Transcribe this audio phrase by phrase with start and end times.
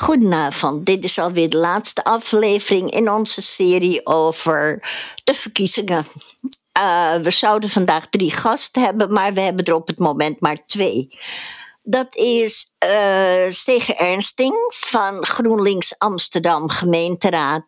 [0.00, 4.88] Goedenavond, dit is alweer de laatste aflevering in onze serie over
[5.24, 6.06] de verkiezingen.
[6.78, 10.66] Uh, we zouden vandaag drie gasten hebben, maar we hebben er op het moment maar
[10.66, 11.08] twee.
[11.82, 17.64] Dat is uh, Steger Ernsting van GroenLinks Amsterdam gemeenteraad.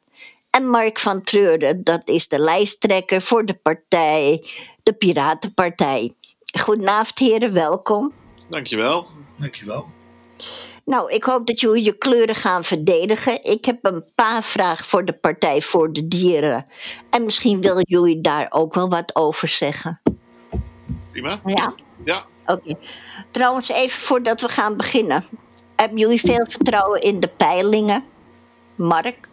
[0.51, 4.45] En Mark van Treuren, dat is de lijsttrekker voor de partij,
[4.83, 6.15] de Piratenpartij.
[6.61, 8.13] Goedenavond heren, welkom.
[8.49, 9.07] Dankjewel.
[9.37, 9.89] Dankjewel.
[10.85, 13.45] Nou, ik hoop dat jullie je kleuren gaan verdedigen.
[13.45, 16.67] Ik heb een paar vragen voor de Partij voor de Dieren.
[17.11, 20.01] En misschien willen jullie daar ook wel wat over zeggen.
[21.11, 21.41] Prima.
[21.45, 21.75] Ja?
[22.05, 22.25] Ja.
[22.47, 22.75] Oké.
[23.31, 25.25] Trouwens, even voordat we gaan beginnen.
[25.77, 28.05] Hebben jullie veel vertrouwen in de peilingen?
[28.77, 29.29] Mark?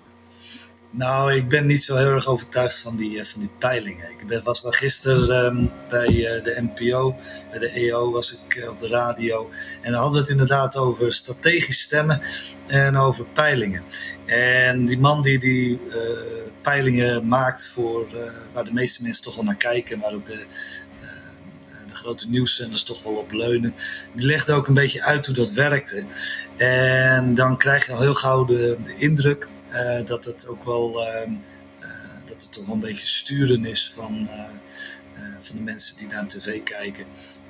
[0.92, 4.10] Nou, ik ben niet zo heel erg overtuigd van die, eh, van die peilingen.
[4.10, 7.16] Ik was dan gisteren ehm, bij uh, de NPO,
[7.50, 9.50] bij de EO was ik uh, op de radio.
[9.82, 12.22] En dan hadden we het inderdaad over strategisch stemmen
[12.68, 13.84] en over peilingen.
[14.26, 15.80] En die man die die
[16.62, 18.08] peilingen maakt voor
[18.54, 20.46] waar de meeste mensen toch wel naar kijken, waar ook de,
[21.92, 23.76] grote nieuwszenders toch wel op leunen.
[24.14, 26.04] Die legde ook een beetje uit hoe dat werkte.
[26.58, 31.32] En dan krijg je al heel gauw de indruk uh, dat het ook wel uh,
[32.26, 34.44] dat het toch wel een beetje sturen is van, uh,
[35.40, 37.06] van de mensen die naar tv kijken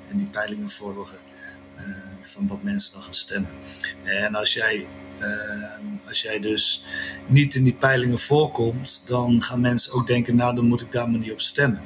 [0.08, 1.18] en die peilingen volgen.
[2.20, 3.50] van wat mensen dan gaan stemmen.
[4.04, 4.86] En als jij,
[6.06, 6.84] als jij dus
[7.26, 11.10] niet in die peilingen voorkomt, dan gaan mensen ook denken, nou dan moet ik daar
[11.10, 11.82] maar niet op stemmen.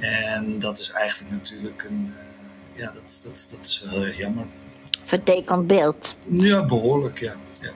[0.00, 2.12] En dat is eigenlijk natuurlijk een,
[2.74, 4.44] ja dat, dat, dat is wel heel erg jammer.
[5.04, 6.16] Vertekend beeld.
[6.26, 7.36] Ja, behoorlijk ja.
[7.60, 7.72] ja.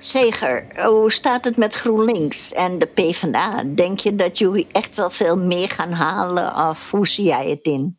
[0.00, 3.64] Zeger, hoe staat het met GroenLinks en de PvdA?
[3.64, 7.62] Denk je dat jullie echt wel veel meer gaan halen of hoe zie jij het
[7.62, 7.98] in?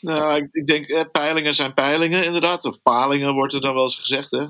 [0.00, 3.96] Nou, ik, denk, eh, peilingen zijn peilingen inderdaad, of palingen wordt er dan wel eens
[3.96, 4.30] gezegd.
[4.30, 4.42] Hè?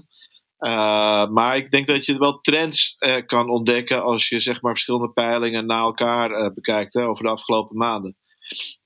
[0.58, 4.72] Uh, maar ik denk dat je wel trends uh, kan ontdekken als je zeg maar
[4.72, 8.16] verschillende peilingen na elkaar uh, bekijkt hè, over de afgelopen maanden.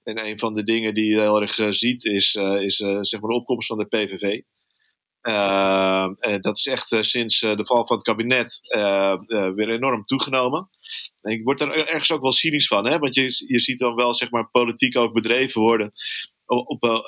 [0.03, 3.36] En een van de dingen die je heel erg ziet is, is zeg maar de
[3.36, 4.41] opkomst van de PVV.
[5.23, 6.09] Uh,
[6.41, 8.61] dat is echt uh, sinds uh, de val van het kabinet
[9.55, 10.71] weer enorm toegenomen.
[11.21, 12.99] En ik word er ergens ook wel cynisch van, hè?
[12.99, 15.93] want je, je ziet dan wel zeg maar, politiek ook bedreven worden
[16.47, 17.05] op, op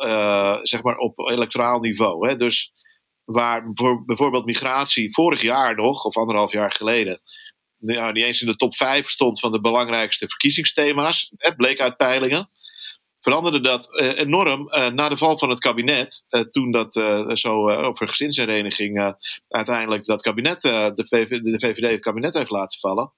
[0.62, 2.28] zeg maar op electoraal niveau.
[2.28, 2.36] Hè?
[2.36, 2.72] Dus
[3.24, 3.72] waar
[4.06, 7.20] bijvoorbeeld migratie vorig jaar nog, of anderhalf jaar geleden,
[7.78, 11.96] nou, niet eens in de top 5 stond van de belangrijkste verkiezingsthema's, hè, bleek uit
[11.96, 12.50] peilingen
[13.24, 16.24] veranderde dat uh, enorm uh, na de val van het kabinet.
[16.28, 16.92] Uh, toen dat
[17.38, 19.14] zo over gezinshereniging
[19.48, 23.12] uiteindelijk dat kabinet, de, de VVD het kabinet heeft laten vallen.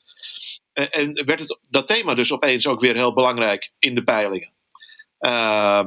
[0.73, 4.53] en werd het, dat thema dus opeens ook weer heel belangrijk in de peilingen.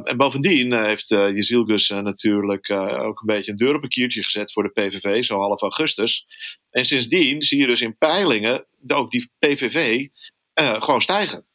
[0.03, 4.51] en bovendien heeft uh, Jezilgus natuurlijk ook een beetje een deur op een kiertje gezet
[4.51, 6.25] voor de PVV, zo half augustus.
[6.69, 10.07] En sindsdien zie je dus in peilingen ook die PVV
[10.53, 11.48] gewoon stijgen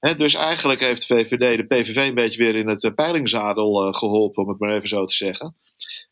[0.00, 4.42] dus eigenlijk heeft VVD de PVV een beetje weer in het uh, peilingzadel uh, geholpen,
[4.42, 5.56] om het maar even zo te zeggen.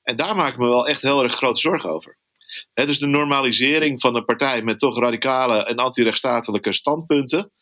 [0.03, 2.19] En daar maak ik me wel echt heel erg grote zorgen over.
[2.75, 7.53] dus de normalisering van een partij met toch radicale en anti-rechtsstatelijke standpunten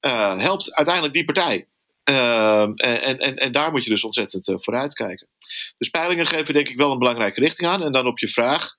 [0.00, 1.68] uh, helpt uiteindelijk die partij.
[2.04, 5.28] En, en, en daar moet je dus ontzettend voor uitkijken.
[5.78, 7.82] Dus peilingen geven denk ik wel een belangrijke richting aan.
[7.82, 8.76] En dan op je vraag.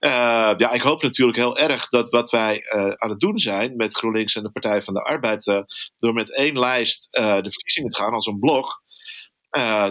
[0.00, 3.76] Uh, ja, ik hoop natuurlijk heel erg dat wat wij uh, aan het doen zijn
[3.76, 5.60] met GroenLinks en de Partij van de Arbeid, uh,
[5.98, 8.82] door met één lijst de verkiezingen te gaan als een blok,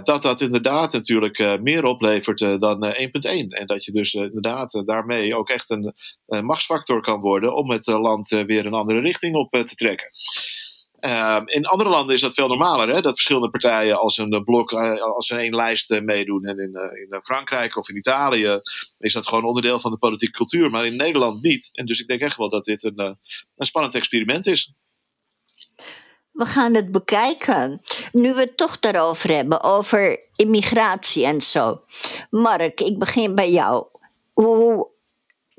[0.04, 3.00] dat dat inderdaad natuurlijk meer oplevert dan 1.1.
[3.48, 5.94] En dat je dus inderdaad daarmee ook echt een
[6.46, 10.10] machtsfactor kan worden om het land weer een andere richting op te trekken.
[11.00, 13.02] Uh, in andere landen is dat veel normaler, hè?
[13.02, 16.46] dat verschillende partijen als een blok, uh, als een één lijst uh, meedoen.
[16.46, 16.74] En in,
[17.10, 18.62] in Frankrijk of in Italië
[19.00, 21.70] is dat gewoon onderdeel van de politieke cultuur, maar in Nederland niet.
[21.72, 23.00] En dus ik denk echt wel dat dit een,
[23.56, 24.74] een spannend experiment is.
[26.32, 27.82] We gaan het bekijken.
[28.12, 31.82] Nu we het toch daarover hebben, over immigratie en zo.
[32.30, 33.86] Mark, ik begin bij jou.
[34.34, 34.90] Hoe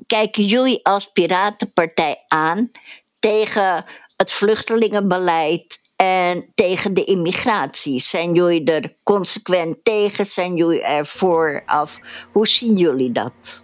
[0.07, 2.71] kijken jullie als Piratenpartij aan
[3.19, 3.85] tegen
[4.19, 8.01] het vluchtelingenbeleid en tegen de immigratie.
[8.01, 10.25] Zijn jullie er consequent tegen?
[10.25, 11.99] Zijn jullie er voor af?
[12.31, 13.63] Hoe zien jullie dat?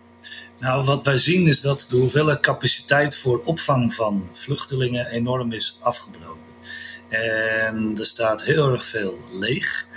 [0.59, 5.77] Nou, wat wij zien is dat de hoeveelheid capaciteit voor opvang van vluchtelingen enorm is
[5.81, 6.53] afgebroken.
[7.09, 9.87] En er staat heel erg veel leeg.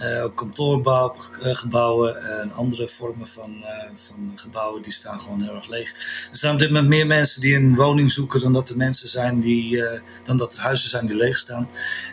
[0.00, 3.64] Uh, ook kantoorgebouwen en andere vormen van,
[3.94, 5.90] van gebouwen die staan gewoon heel erg leeg.
[6.30, 9.08] Er staan op dit moment meer mensen die een woning zoeken dan dat er mensen
[9.08, 9.84] zijn die,
[10.24, 11.68] dan dat huizen zijn die leeg staan.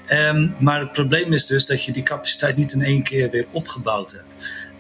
[0.10, 3.48] Um, maar het probleem is dus dat je die capaciteit niet in één keer weer
[3.52, 4.72] opgebouwd hebt.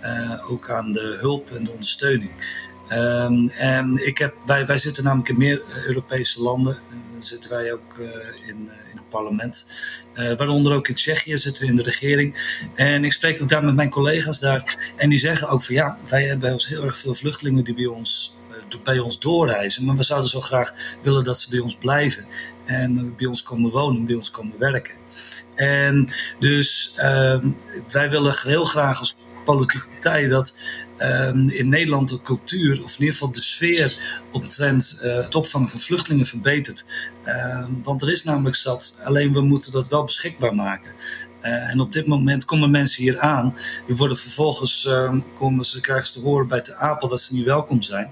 [0.47, 2.31] ook aan de hulp en de ondersteuning.
[2.87, 6.79] Ehm, en ik heb, wij, wij zitten namelijk in meer Europese landen.
[7.19, 7.99] zitten wij ook
[8.47, 8.69] in,
[9.09, 9.65] parlement.
[10.13, 12.59] waaronder ook in Tsjechië zitten we in de regering.
[12.75, 14.93] En ik spreek ook daar met mijn collega's daar.
[14.97, 17.85] En die zeggen ook van ja, wij hebben ons heel erg veel vluchtelingen die bij
[17.85, 18.35] ons
[18.83, 19.85] bij ons doorreizen.
[19.85, 22.25] Maar we zouden zo graag willen dat ze bij ons blijven.
[22.65, 24.93] En bij ons komen wonen, bij ons komen werken.
[25.55, 26.09] En
[26.39, 27.49] dus ehm,
[27.89, 30.53] wij willen heel graag als politieke partij dat
[30.97, 35.69] ehm, in Nederland de cultuur, of in ieder geval de sfeer omtrent uh, het opvangen
[35.69, 36.85] van vluchtelingen verbetert.
[37.23, 40.91] Ehm, want er is namelijk zat, alleen we moeten dat wel beschikbaar maken.
[41.41, 43.55] Uh, en op dit moment komen mensen hier aan.
[43.87, 44.89] Die worden vervolgens,
[45.33, 48.11] komen ze, krijgen ze te horen bij de Apel dat ze niet welkom zijn.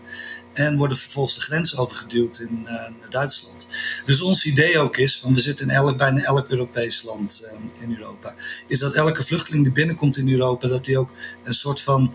[0.53, 3.67] En worden vervolgens de grens overgeduwd in uh, Duitsland.
[4.05, 7.51] Dus ons idee ook is, want we zitten in elk, bijna elk Europees land uh,
[7.79, 8.35] in Europa,
[8.67, 11.09] is dat elke vluchteling die binnenkomt in Europa, dat die ook
[11.43, 12.13] een soort van,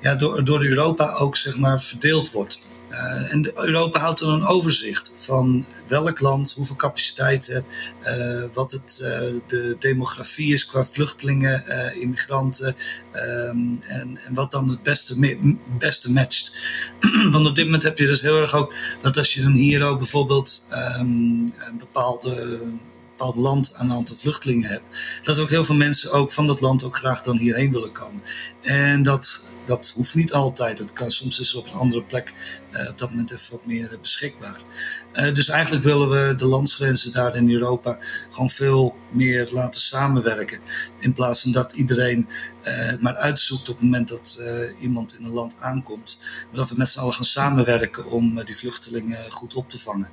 [0.00, 2.60] ja, door, door Europa ook zeg maar verdeeld wordt.
[2.98, 8.70] Uh, en Europa houdt dan een overzicht van welk land hoeveel capaciteit heeft, uh, wat
[8.72, 9.08] het, uh,
[9.46, 11.64] de demografie is qua vluchtelingen,
[12.00, 12.76] immigranten
[13.14, 15.36] um, en, en, wat dan het beste,
[15.78, 16.52] beste matcht.
[17.32, 19.84] Want op dit moment heb je dus heel erg ook dat als je dan hier
[19.84, 22.60] ook bijvoorbeeld um, een bepaalde
[23.18, 26.60] bepaald land aan een aantal vluchtelingen hebt, dat ook heel veel mensen ook van dat
[26.60, 28.22] land ook graag dan hierheen willen komen.
[28.60, 30.78] En dat dat hoeft niet altijd.
[30.78, 32.32] Het kan, soms is op een andere plek
[32.72, 34.60] uh, op dat moment even wat meer eh, beschikbaar.
[35.14, 37.98] Uh, dus eigenlijk willen we de landsgrenzen daar in Europa
[38.30, 40.60] gewoon veel meer laten samenwerken.
[41.00, 42.28] In plaats van dat iedereen
[42.62, 44.40] het maar uitzoekt op het moment dat
[44.80, 46.18] iemand in een land aankomt.
[46.20, 50.08] Maar dat we met z'n allen gaan samenwerken om die vluchtelingen goed op te vangen.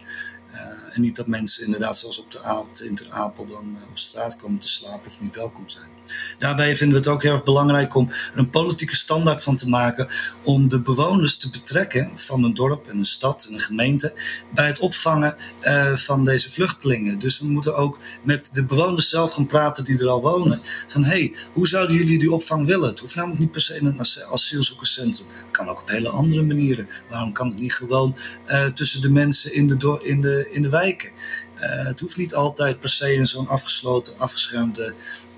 [0.95, 4.35] En niet dat mensen inderdaad zoals op de avond in Ter Apel dan op straat
[4.35, 5.95] komen te slapen of niet welkom zijn.
[6.37, 9.69] Daarbij vinden we het ook heel erg belangrijk om er een politieke standaard van te
[9.69, 10.07] maken
[10.43, 14.13] om de bewoners te betrekken van een dorp en een stad en een gemeente
[14.53, 17.19] bij het opvangen uh, van deze vluchtelingen.
[17.19, 20.61] Dus we moeten ook met de bewoners zelf gaan praten die er al wonen.
[20.87, 22.89] Van hé, hey, hoe zouden jullie die opvang willen?
[22.89, 23.99] Het hoeft namelijk niet per se in een
[24.31, 25.27] asielzoekerscentrum.
[25.31, 26.87] Het kan ook op hele andere manieren.
[27.09, 28.15] Waarom kan het niet gewoon
[28.47, 32.79] uh, tussen de mensen in de, in de, in de Uh, het hoeft niet altijd
[32.79, 34.93] per se in zo'n afgesloten, afgeschermde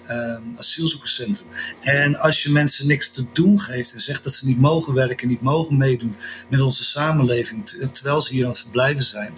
[0.10, 1.48] uh, asielzoekerscentrum.
[1.82, 5.28] En als je mensen niks te doen geeft en zegt dat ze niet mogen werken,
[5.28, 6.16] niet mogen meedoen
[6.50, 9.34] met onze samenleving, terwijl ze hier aan het verblijven zijn,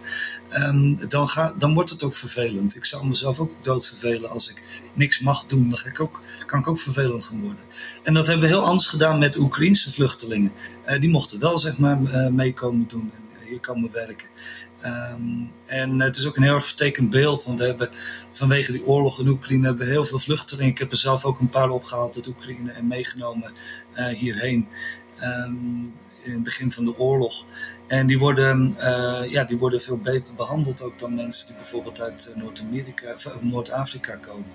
[0.53, 2.75] um, dan, ga, dan wordt het ook vervelend.
[2.75, 4.61] Ik zou mezelf ook dood vervelen als ik
[4.93, 5.69] niks mag doen.
[5.69, 7.63] Dan ga ik ook, kan ik ook vervelend gaan worden.
[8.03, 10.51] En dat hebben we heel anders gedaan met Oekraïnse vluchtelingen.
[10.87, 14.27] Uh, die mochten wel zeg maar uh, meekomen doen en hier komen werken.
[14.85, 17.89] Um, en het is ook een heel erg vertekend beeld, want we hebben
[18.31, 20.71] vanwege die oorlog in Oekraïne hebben heel veel vluchtelingen.
[20.71, 23.53] Ik heb er zelf ook een paar opgehaald uit Oekraïne en meegenomen
[23.95, 24.67] uh, hierheen.
[25.23, 25.93] Um,
[26.23, 27.45] in het begin van de oorlog.
[27.87, 32.01] En die worden, uh, ja, die worden veel beter behandeld ook dan mensen die bijvoorbeeld
[32.01, 34.51] uit Noord-Amerika of Noord-Afrika komen.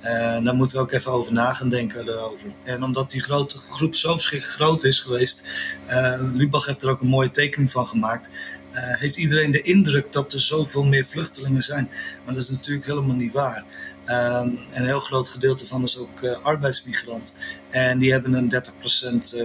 [0.00, 2.50] En daar moeten we ook even over na gaan denken daarover.
[2.62, 5.42] En omdat die grote groep zo verschrikkelijk groot is geweest,
[5.90, 8.30] uh, Lubach heeft er ook een mooie tekening van gemaakt.
[8.74, 11.88] Heeft iedereen de indruk dat er zoveel meer vluchtelingen zijn.
[12.24, 13.64] Maar dat is natuurlijk helemaal niet waar.
[14.06, 17.34] Um, een heel groot gedeelte van is ook uh, arbeidsmigrant.
[17.70, 19.42] En die hebben een 30% uh,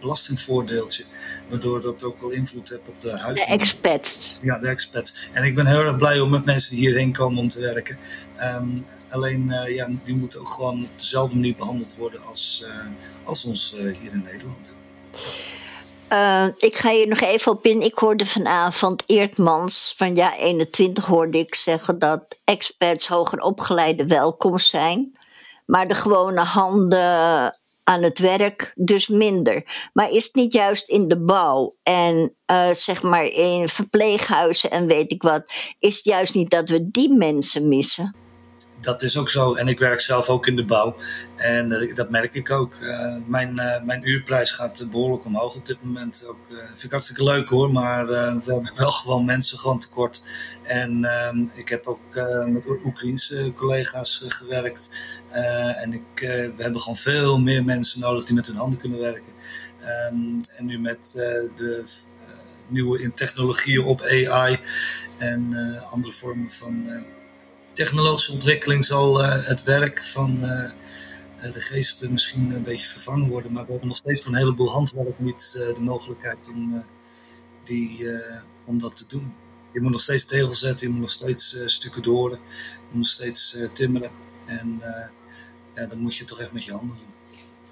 [0.00, 1.04] belastingvoordeeltje.
[1.48, 3.46] Waardoor dat ook wel invloed heeft op de huis.
[3.46, 4.38] De expats.
[4.42, 5.30] Ja, de expats.
[5.32, 7.98] En ik ben heel erg blij om met mensen die hierheen komen om te werken.
[8.40, 12.70] Um, alleen, uh, ja, die moeten ook gewoon op dezelfde manier behandeld worden als, uh,
[13.24, 14.76] als ons uh, hier in Nederland.
[16.12, 17.82] Uh, ik ga hier nog even op in.
[17.82, 24.58] Ik hoorde vanavond Eertmans van ja 21 hoorde ik zeggen dat experts hoger opgeleide welkom
[24.58, 25.18] zijn.
[25.66, 29.88] Maar de gewone handen aan het werk dus minder.
[29.92, 34.86] Maar is het niet juist in de bouw en uh, zeg maar in verpleeghuizen en
[34.86, 35.44] weet ik wat,
[35.78, 38.19] is het juist niet dat we die mensen missen?
[38.80, 39.54] Dat is ook zo.
[39.54, 40.96] En ik werk zelf ook in de bouw.
[41.36, 42.74] En uh, dat merk ik ook.
[42.74, 46.26] Uh, mijn, uh, mijn uurprijs gaat behoorlijk omhoog op dit moment.
[46.28, 47.72] Ook, vind ik hartstikke leuk hoor.
[47.72, 50.22] Maar we hebben wel gewoon mensen gewoon tekort.
[50.62, 52.00] En ehm, ik heb ook
[52.46, 54.90] met Oekraïense collega's gewerkt.
[55.76, 56.02] en ik,
[56.56, 59.32] we hebben gewoon veel meer mensen nodig die met hun handen kunnen werken.
[60.12, 61.12] Um, en nu met
[61.54, 61.84] de
[62.66, 64.58] nieuwe technologieën op AI
[65.18, 65.54] en
[65.90, 66.86] andere vormen van
[67.84, 73.52] technologische ontwikkeling zal uh, het werk van uh, de geesten misschien een beetje vervangen worden.
[73.52, 76.84] Maar we hebben nog steeds voor een heleboel handwerk niet de mogelijkheid om,
[77.64, 78.06] die,
[78.64, 79.34] om dat te doen.
[79.72, 83.08] Je moet nog steeds tegels zetten, je moet nog steeds stukken doren, je moet nog
[83.08, 84.10] steeds timmeren.
[84.46, 84.82] En
[85.74, 87.14] ja, dan moet je toch echt met je handen doen.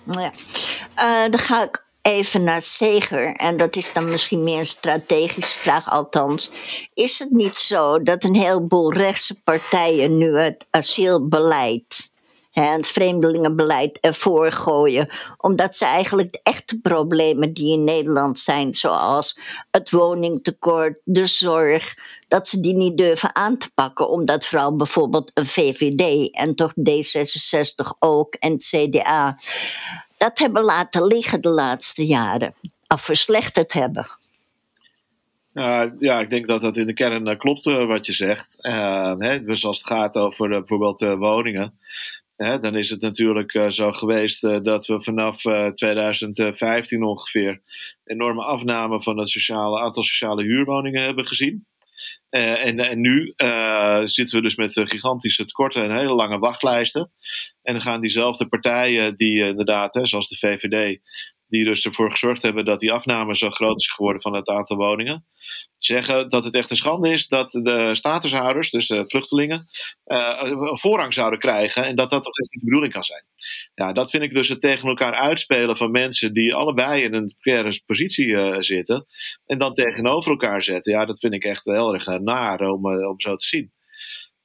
[0.05, 4.67] Nou ja, dan ga ik even naar Zeger, en dat is dan misschien meer een
[4.67, 6.51] strategische vraag althans.
[6.95, 12.11] Is het niet zo dat een heleboel rechtse partijen nu het asielbeleid
[12.53, 18.75] en het vreemdelingenbeleid ervoor gooien, omdat ze eigenlijk de echte problemen die in Nederland zijn,
[18.75, 19.39] zoals
[19.71, 21.95] het woningtekort, de zorg,
[22.29, 26.73] dat ze die niet durven aan te pakken, omdat vooral bijvoorbeeld een VVD en toch
[26.91, 29.37] D66 ook en het CDA
[30.19, 32.55] dat hebben laten liggen de laatste jaren,
[32.87, 34.07] of verslechterd hebben.
[35.59, 38.57] Uh, ja, ik denk dat dat in de kern uh, klopt uh, wat je zegt.
[39.19, 41.79] Hè, dus als het gaat over bijvoorbeeld woningen,
[42.37, 45.43] hè, dan is het natuurlijk zo geweest dat we vanaf
[45.75, 47.61] 2015 ongeveer
[48.05, 51.67] enorme afname van het sociale, aantal sociale huurwoningen hebben gezien.
[52.31, 53.35] en, en, nu
[54.05, 57.11] zitten we dus met gigantische tekorten en hele lange wachtlijsten.
[57.69, 61.01] En dan gaan diezelfde partijen, die inderdaad, hè, zoals de VVD,
[61.49, 64.77] die dus ervoor gezorgd hebben dat die afname zo groot is geworden van het aantal
[64.77, 65.27] woningen,
[65.77, 69.69] zeggen dat het echt een schande is dat de statushouders, dus de vluchtelingen,
[70.07, 73.25] uh, voorrang zouden krijgen en dat dat toch echt niet de bedoeling kan zijn.
[73.75, 77.35] Ja, dat vind ik dus het tegen elkaar uitspelen van mensen die allebei in een
[77.39, 79.07] precaire positie zitten
[79.47, 80.93] en dan tegenover elkaar zetten.
[80.93, 83.73] Ja, dat vind ik echt heel erg naar om, om zo te zien.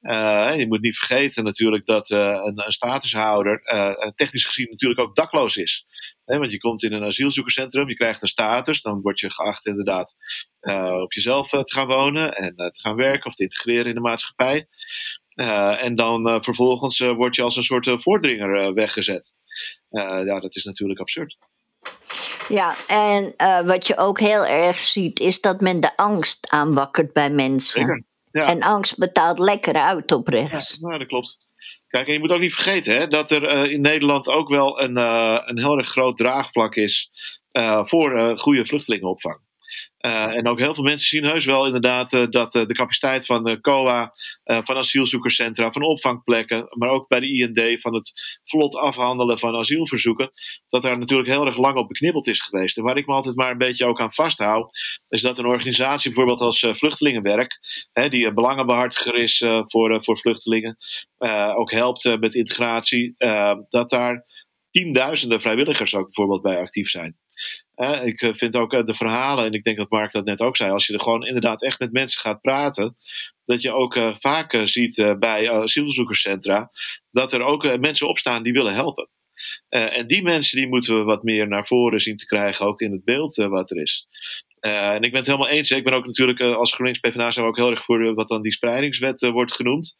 [0.04, 5.00] Uh, je moet niet vergeten natuurlijk dat uh, een, een, statushouder uh, technisch gezien natuurlijk
[5.00, 5.86] ook dakloos is.
[6.24, 10.16] want je komt in een asielzoekerscentrum, je krijgt een status, dan word je geacht inderdaad
[11.02, 14.68] op jezelf te gaan wonen en te gaan werken of te integreren in de maatschappij.
[15.80, 19.34] en dan vervolgens word je als een soort voordringer weggezet.
[19.88, 21.36] ja, dat is natuurlijk absurd.
[22.48, 23.34] Ja, en
[23.66, 27.80] wat je ook heel erg ziet, is dat men de angst aanwakkert bij mensen.
[27.80, 28.12] Zeker.
[28.34, 28.46] Ja.
[28.46, 30.70] En angst betaalt lekker uit op rechts.
[30.70, 31.36] Ja, nou, dat klopt.
[31.88, 34.80] Kijk, en je moet ook niet vergeten hè, dat er uh, in Nederland ook wel
[34.80, 37.10] een, uh, een heel erg groot draagvlak is
[37.52, 39.40] uh, voor goede vluchtelingenopvang.
[40.06, 43.26] Uh, en ook heel veel mensen zien heus wel inderdaad uh, dat uh, de capaciteit
[43.26, 48.12] van de COA, van asielzoekerscentra, van opvangplekken, maar ook bij de IND van het
[48.44, 50.32] vlot afhandelen van asielverzoeken,
[50.68, 52.76] dat daar natuurlijk heel erg lang op beknibbeld is geweest.
[52.76, 56.10] En waar ik me altijd maar een beetje ook aan vasthoud, is dat een organisatie
[56.10, 57.58] bijvoorbeeld als Vluchtelingenwerk,
[57.92, 60.76] hè, die belangenbehartiger is voor, voor vluchtelingen,
[61.56, 63.14] ook helpt met integratie,
[63.68, 64.24] dat daar
[64.70, 67.16] tienduizenden vrijwilligers ook bijvoorbeeld bij actief zijn
[68.04, 70.56] ik eh, vind ook eh, de verhalen, en ik denk dat Mark dat net ook
[70.56, 72.96] zei, als je er gewoon inderdaad echt met mensen gaat praten,
[73.44, 76.70] dat je ook uh, vaak ziet bij asielzoekerscentra,
[77.10, 79.08] dat er ook mensen opstaan die willen helpen.
[79.68, 82.92] en die mensen die moeten we wat meer naar voren zien te krijgen, ook in
[82.92, 84.06] het beeld wat er is.
[84.66, 85.70] Uh, en ik ben het helemaal eens.
[85.70, 88.28] Ik ben ook natuurlijk uh, als GroenLinks PvdA zijn we ook heel erg voor wat
[88.28, 89.96] dan die spreidingswet wordt genoemd.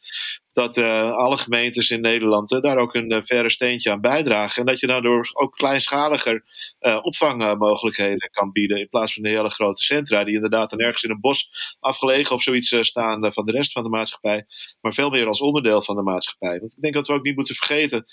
[0.52, 4.60] Dat alle gemeentes in Nederland daar ook een verre steentje aan bijdragen.
[4.60, 6.44] En dat je daardoor ook kleinschaliger
[7.02, 8.78] opvangmogelijkheden kan bieden.
[8.78, 12.36] In plaats van de hele grote centra, die inderdaad dan ergens in een bos afgelegen
[12.36, 14.46] of zoiets staan van de rest van de maatschappij.
[14.80, 16.60] Maar veel meer als onderdeel van de maatschappij.
[16.60, 18.04] Want ik denk dat we ook niet moeten vergeten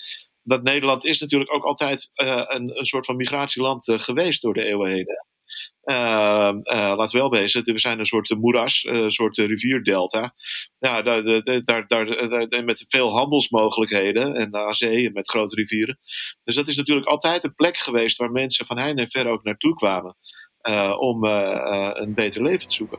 [0.42, 4.90] dat Nederland is natuurlijk ook altijd een, een soort van migratieland geweest door de eeuwen
[4.90, 5.06] heen.
[5.84, 10.34] Uh, uh, laat wel wezen, we zijn een soort moeras, een soort rivierdelta.
[10.78, 11.22] Ja, daar,
[11.64, 15.98] daar, daar, met veel handelsmogelijkheden en aan zee met grote rivieren.
[16.44, 19.42] Dus dat is natuurlijk altijd een plek geweest waar mensen van heinde en ver ook
[19.42, 20.16] naartoe kwamen
[20.62, 22.98] uh, om een beter leven te zoeken.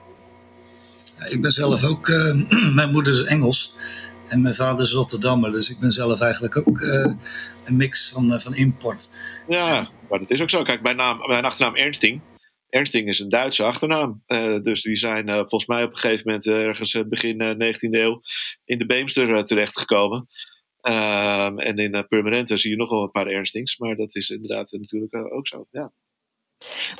[1.29, 2.07] ik ben zelf ook,
[2.75, 3.75] mijn moeder is Engels
[4.29, 6.81] en mijn vader is Rotterdammer, dus ik ben zelf eigenlijk ook
[7.65, 9.09] een mix van, van import.
[9.47, 10.63] Ja, maar dat is ook zo.
[10.63, 12.21] Kijk, mijn, naam, mijn achternaam Ernsting
[12.73, 14.23] Ernsting is een Duitse achternaam.
[14.27, 17.37] Uh, dus die zijn uh, volgens mij op een gegeven moment uh, ergens begin
[17.73, 18.21] 19e eeuw
[18.65, 20.27] in de Beemster terechtgekomen.
[20.81, 24.71] Ehm, en in Permanente zie je nog wel een paar Ernstings, maar dat is inderdaad
[24.71, 25.67] natuurlijk ook zo.
[25.71, 25.91] Ja.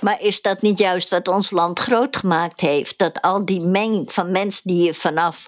[0.02, 2.98] Maar is dat niet juist wat ons land groot gemaakt heeft?
[2.98, 5.46] Dat al die menging van mensen die hier vanaf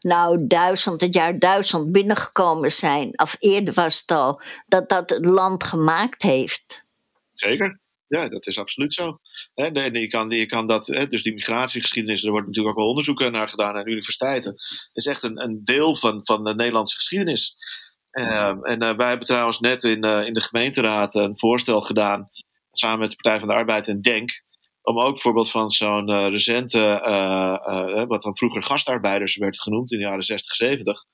[0.00, 5.24] nou duizend, het jaar duizend binnengekomen zijn, of eerder was het al, dat dat het
[5.24, 6.86] land gemaakt heeft?
[7.32, 9.18] Zeker, ja, dat is absoluut zo.
[9.54, 13.76] Je, kan, kan dat, dus die migratiegeschiedenis, er wordt natuurlijk ook wel onderzoeken naar gedaan
[13.76, 14.50] aan universiteiten.
[14.52, 17.56] Het is echt een, een deel van, van de Nederlandse geschiedenis.
[18.12, 22.30] Ehm, en uh, wij hebben trouwens net in, uh, in de gemeenteraad een voorstel gedaan,
[22.72, 24.42] samen met de Partij van de Arbeid en Denk,
[24.82, 26.78] om ook bijvoorbeeld van zo'n uh, recente,
[28.08, 31.04] wat dan vroeger gastarbeiders werd genoemd in de jaren 60, 70,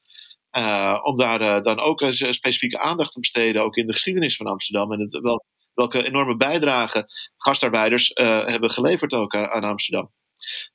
[1.02, 5.00] om daar dan ook specifieke aandacht te besteden, ook in de geschiedenis van Amsterdam en
[5.00, 5.44] het, wel
[5.78, 10.10] welke enorme bijdrage gastarbeiders uh, hebben geleverd ook uh, aan Amsterdam.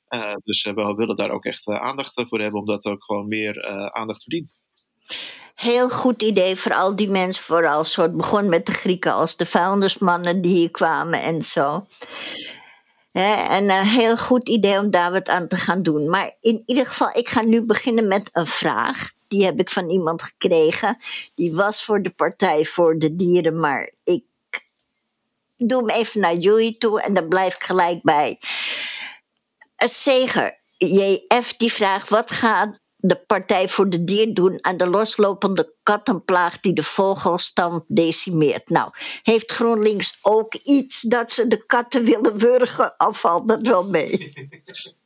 [0.08, 4.22] Uh, dus we willen daar ook echt aandacht voor hebben, omdat ook gewoon meer aandacht
[4.22, 4.58] verdient.
[5.54, 7.84] Heel goed idee voor al die mensen, vooral.
[7.94, 11.86] Het begon met de Grieken als de vuilnismannen die hier kwamen en zo.
[13.12, 16.08] en een heel goed idee om daar wat aan te gaan doen.
[16.08, 19.12] Maar in ieder geval, ik ga nu beginnen met een vraag.
[19.28, 20.96] Die heb ik van iemand gekregen.
[21.34, 24.24] Die was voor de Partij voor de Dieren, maar ik
[25.68, 28.38] doe hem even naar jullie toe en dan blijf ik gelijk bij.
[29.76, 35.74] Zeger, JF, die vraagt: wat gaat de Partij voor de Dier doen aan de loslopende
[35.82, 38.68] kattenplaag die de vogelstam decimeert.
[38.68, 38.90] Nou,
[39.22, 44.12] heeft GroenLinks ook iets dat ze de katten willen wurgen, of valt dat wel mee?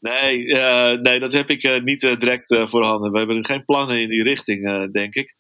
[0.01, 3.13] Nee, uh, nee dat heb ik uh, niet uh, direct voorhanden.
[3.13, 5.35] We hebben geen plannen in die richting, denk ik.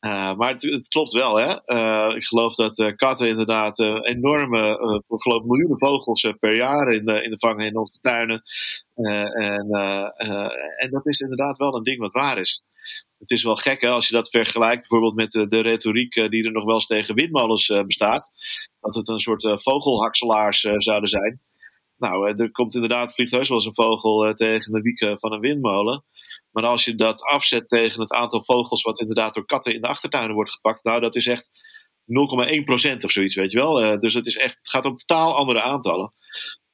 [0.00, 1.56] Uh, maar het, klopt wel, hè?
[1.66, 7.04] Uh, ik geloof dat uh, katten inderdaad enorme, ik geloof miljoenen vogels per jaar in
[7.04, 8.42] de, in de vangen in onze tuinen.
[8.94, 9.68] en,
[10.76, 12.62] en dat is inderdaad wel een ding wat waar is.
[13.18, 16.52] Het is wel gek hè, als je dat vergelijkt bijvoorbeeld met de, retoriek die er
[16.52, 18.32] nog wel eens tegen windmolens bestaat.
[18.80, 21.40] Dat het een soort vogelhakselaars zouden zijn.
[22.00, 25.40] Nou, er komt inderdaad, vliegt heus wel eens een vogel tegen de wieken van een
[25.40, 26.04] windmolen.
[26.50, 29.86] Maar als je dat afzet tegen het aantal vogels wat inderdaad door katten in de
[29.86, 31.50] achtertuinen wordt gepakt, nou dat is echt
[32.04, 33.84] 0,1% of zoiets, weet je wel.
[33.84, 36.12] Uh, dus het, is echt, het gaat om totaal andere aantallen.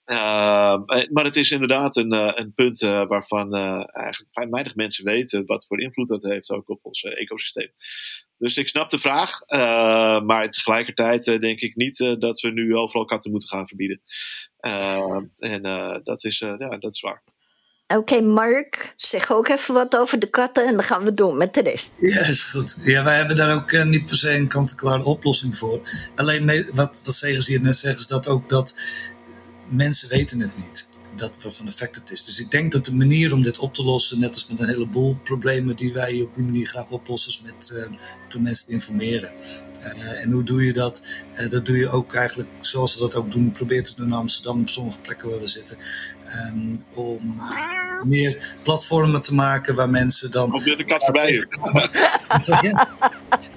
[0.06, 3.54] Uh, maar het is inderdaad een, uh, een punt waarvan
[3.92, 7.70] eigenlijk weinig mensen weten wat voor invloed dat heeft ook op ons ecosysteem.
[8.38, 9.40] Dus ik snap de vraag,
[10.26, 14.00] maar tegelijkertijd denk ik niet dat we nu overal katten moeten gaan verbieden.
[15.38, 15.62] en
[16.04, 17.22] dat, is, ja, dat is waar.
[17.86, 21.54] Oké, Mark, zeg ook even wat over de katten en dan gaan we doen met
[21.54, 21.94] de rest.
[22.00, 22.76] Ja, is goed.
[22.84, 25.80] Ja, wij hebben daar ook uh, niet per se een kant-en-klare oplossing voor.
[26.14, 28.74] Alleen mee, wat, wat Segers hier net zegt, is dat ook dat
[29.68, 32.24] mensen weten het niet dat wat van effect het is.
[32.24, 34.68] Dus ik denk dat de manier om dit op te lossen, net als met een
[34.68, 38.72] heleboel problemen die wij op die manier graag oplossen, is met, uh, door mensen te
[38.72, 39.30] informeren.
[39.80, 41.02] Uh, en hoe doe je dat?
[41.40, 43.50] Uh, dat doe je ook eigenlijk zoals ze dat ook doen.
[43.50, 45.76] Probeer te doen in Amsterdam, op sommige plekken waar we zitten.
[46.46, 47.40] Um, om
[48.04, 50.50] meer platformen te maken waar mensen dan.
[50.50, 51.46] Komt net de kat voorbij?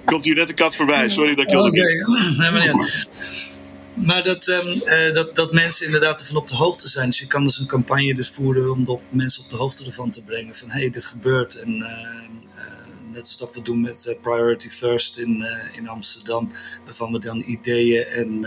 [0.06, 1.10] Komt hier net de kat voorbij?
[1.10, 1.70] Sorry dat ik je Oké,
[2.42, 3.10] nee, maar niet.
[4.06, 7.10] Maar dat, um, uh, dat, dat mensen inderdaad ervan op de hoogte zijn.
[7.10, 10.24] Dus je kan dus een campagne dus voeren om mensen op de hoogte ervan te
[10.24, 10.56] brengen.
[10.56, 11.56] Van hé, hey, dit gebeurt.
[11.56, 16.52] En uh, net zoals we doen met uh, Priority First in, in Amsterdam.
[16.86, 18.46] Waarvan we dan ideeën, en,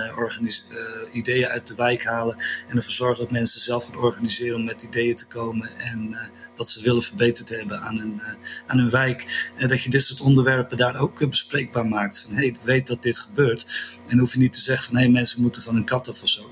[1.12, 2.37] ideeën uit de wijk halen.
[2.68, 5.70] En ervoor zorgen dat mensen zelf gaan organiseren om met ideeën te komen.
[5.79, 6.16] En
[6.57, 8.22] wat ze willen verbeterd hebben aan hun,
[8.66, 9.51] aan hun wijk.
[9.57, 12.20] En dat je dit soort onderwerpen daar ook bespreekbaar maakt.
[12.20, 13.66] Van hé, hey, weet dat dit gebeurt.
[14.09, 16.22] En hoef je niet te zeggen van hé, hey, mensen moeten van een kat af
[16.22, 16.51] of zo.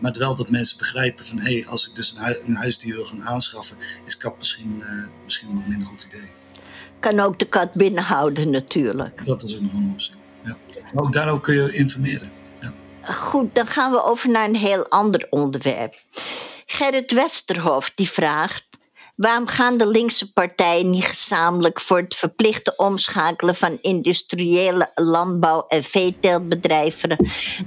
[0.00, 2.94] maar wel dat mensen begrijpen van hé, hey, als ik dus een, hu een huisdier
[2.94, 4.82] wil gaan aanschaffen, is kat misschien,
[5.24, 6.28] misschien een minder goed idee
[7.00, 9.24] kan ook de kat binnenhouden natuurlijk.
[9.24, 10.14] Dat is ook nog een optie.
[10.44, 10.56] Ja.
[10.94, 12.30] ook daarover kun je informeren.
[13.14, 15.94] Goed, dan gaan we over naar een heel ander onderwerp.
[16.66, 18.64] Gerrit Westerhof die vraagt...
[19.16, 25.82] Waarom gaan de linkse partijen niet gezamenlijk voor het verplichte omschakelen van industriële landbouw- en
[25.82, 27.16] veeteeltbedrijven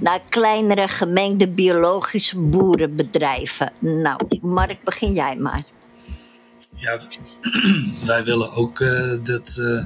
[0.00, 3.72] naar kleinere gemengde biologische boerenbedrijven?
[3.80, 5.62] Nou, Mark, begin jij maar.
[6.76, 6.98] Ja,
[8.06, 9.84] wij willen ook uh, dat uh,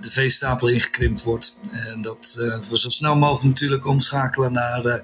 [0.00, 1.58] de veestapel ingekrimpt wordt.
[1.70, 2.38] En dat
[2.70, 5.02] we zo snel mogelijk natuurlijk omschakelen naar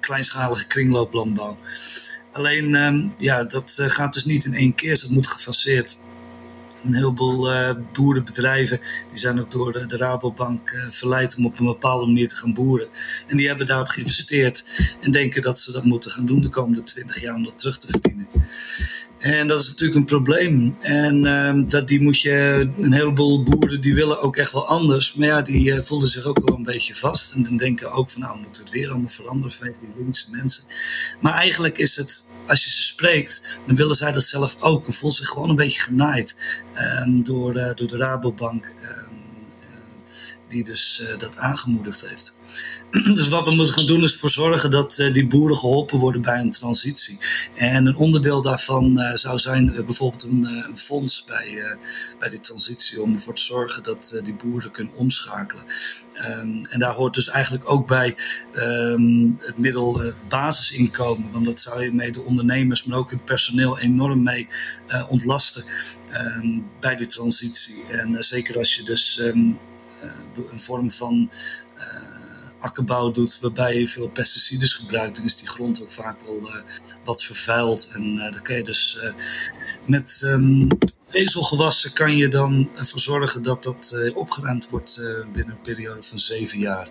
[0.00, 1.58] kleinschalige kringlooplandbouw.
[2.32, 4.90] Alleen, ehm, ja, dat gaat dus niet in één keer.
[4.90, 5.98] Dus dat moet gefaseerd
[6.86, 8.80] een heleboel uh, boerenbedrijven
[9.10, 12.88] die zijn ook door de, Rabobank verleid om op een bepaalde manier te gaan boeren.
[13.26, 14.64] En die hebben daarop geïnvesteerd
[15.00, 17.78] en denken dat ze dat moeten gaan doen de komende 20 jaar om dat terug
[17.78, 18.28] te verdienen.
[19.26, 20.76] En dat is natuurlijk een probleem.
[20.80, 25.14] En uh, dat, die moet je, een heleboel boeren die willen ook echt wel anders.
[25.14, 27.32] Maar ja, die uh, voelen zich ook wel een beetje vast.
[27.32, 30.26] En dan denken ook van nou, moeten we het weer allemaal veranderen vanwege die linkse
[30.30, 30.62] mensen.
[31.20, 34.86] Maar eigenlijk is het, als je ze spreekt, dan willen zij dat zelf ook.
[34.86, 36.36] En voelen zich gewoon een beetje genaaid
[37.04, 38.72] um, door, uh, door de Rabobank
[40.48, 42.34] die dus uh, dat aangemoedigd heeft.
[43.14, 46.22] dus wat we moeten gaan doen is ervoor zorgen dat uh, die boeren geholpen worden
[46.22, 47.18] bij een transitie.
[47.54, 51.78] En een onderdeel daarvan uh, zou zijn bijvoorbeeld een, een, fonds bij,
[52.18, 55.64] bij die transitie om ervoor te zorgen dat die boeren kunnen omschakelen.
[56.38, 58.16] Um, en daar hoort dus eigenlijk ook bij
[58.54, 63.78] um, het middel basisinkomen, want dat zou je mee de ondernemers, maar ook het personeel
[63.78, 64.46] enorm mee
[65.08, 65.64] ontlasten
[66.12, 67.84] um, bij die transitie.
[67.88, 69.32] En zeker als je dus eh,
[70.50, 71.30] een vorm van
[71.78, 71.84] uh,
[72.58, 76.50] akkerbouw doet waarbij je veel pesticides gebruikt, dan is die grond ook vaak wel
[77.04, 77.88] wat vervuild.
[77.92, 78.98] En dan kan je dus
[79.84, 80.68] met um,
[81.00, 85.00] vezelgewassen kan je dan ervoor zorgen dat dat opgeruimd wordt
[85.32, 86.88] binnen een periode van zeven jaar.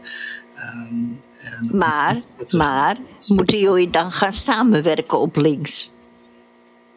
[0.58, 5.94] Um, en maar, maar moeten jullie dan gaan samenwerken op links?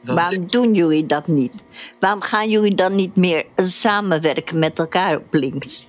[0.02, 1.52] Waarom doen jullie dat niet?
[2.00, 5.86] Waarom gaan jullie dan niet meer samenwerken met elkaar op links?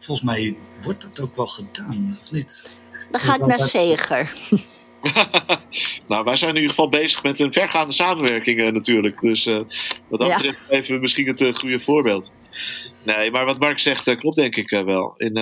[0.00, 2.72] Volgens mij wordt dat ook wel gedaan, of niet?
[3.10, 4.32] Dan ga ik naar Zeger.
[6.08, 9.20] nou, wij zijn in ieder geval bezig met een vergaande samenwerking uh, natuurlijk.
[9.20, 9.60] Dus uh,
[10.08, 12.30] wat dat betreft even we misschien het uh, goede voorbeeld.
[13.04, 15.14] Nee, maar wat Mark zegt klopt denk ik wel.
[15.16, 15.38] In,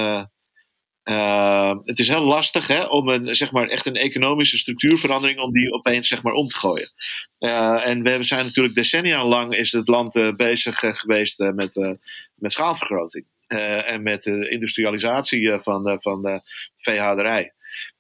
[1.05, 5.53] uh, het is heel lastig hè, om een, zeg maar, echt een economische structuurverandering om
[5.53, 6.93] die opeens zeg maar, om te gooien.
[7.39, 11.97] Uh, en we zijn natuurlijk decennia lang is het land uh, bezig geweest met,
[12.35, 13.25] met schaalvergroting.
[13.49, 16.41] En met de industrialisatie van, van de
[16.77, 17.53] veehouderij.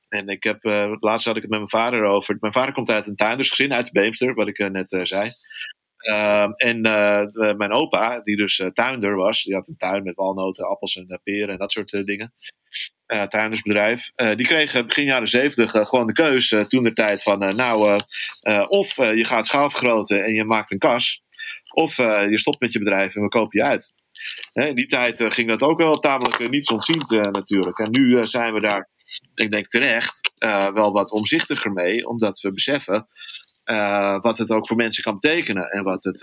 [0.08, 0.64] En ik heb,
[1.00, 2.36] laatst had ik het met mijn vader over.
[2.40, 5.32] Mijn vader komt uit een tuindersgezin, uit Beemster, wat ik net zei.
[6.08, 6.80] Uh, en
[7.56, 11.48] mijn opa, die dus tuinder was, die had een tuin met walnoten, appels en peren
[11.48, 12.34] en dat soort dingen.
[13.28, 14.10] tuindersbedrijf.
[14.14, 17.98] die kreeg begin jaren zeventig gewoon de keus toen de tijd van, nou,
[18.68, 21.22] of je gaat schaalvergroten en je maakt een kas,
[21.72, 23.94] of je stopt met je bedrijf en we kopen je uit.
[24.52, 27.78] In die tijd ging dat ook wel tamelijk niets ontziend natuurlijk.
[27.78, 28.88] En nu zijn we daar,
[29.34, 30.32] ik denk terecht,
[30.74, 33.08] wel wat omzichtiger mee, omdat we beseffen
[34.22, 36.22] wat het ook voor mensen kan betekenen en wat het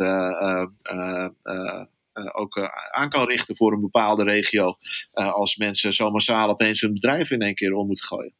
[2.33, 2.59] ook
[2.91, 4.77] aan kan richten voor een bepaalde regio
[5.13, 8.33] als mensen zo massaal opeens hun bedrijf in één keer om moeten gooien.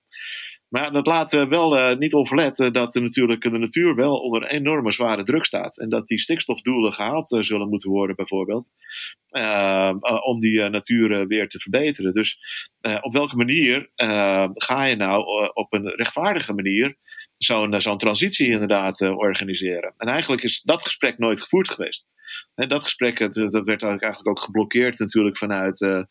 [0.69, 5.23] Maar dat laat wel niet onverlet dat de, natuurlijk, de natuur wel onder enorme zware
[5.23, 5.80] druk staat.
[5.80, 8.71] En dat die stikstofdoelen gehaald zullen moeten worden, bijvoorbeeld.
[10.23, 12.13] om die natuur weer te verbeteren.
[12.13, 12.39] Dus
[13.01, 13.91] op welke manier
[14.54, 16.97] ga je nou op een rechtvaardige manier
[17.45, 19.93] zo'n eh, zo'n transitie inderdaad uh, organiseren.
[19.97, 22.08] En eigenlijk is dat gesprek nooit gevoerd geweest.
[22.55, 26.08] En dat gesprek dat, dat werd eigenlijk ook geblokkeerd natuurlijk vanuit de,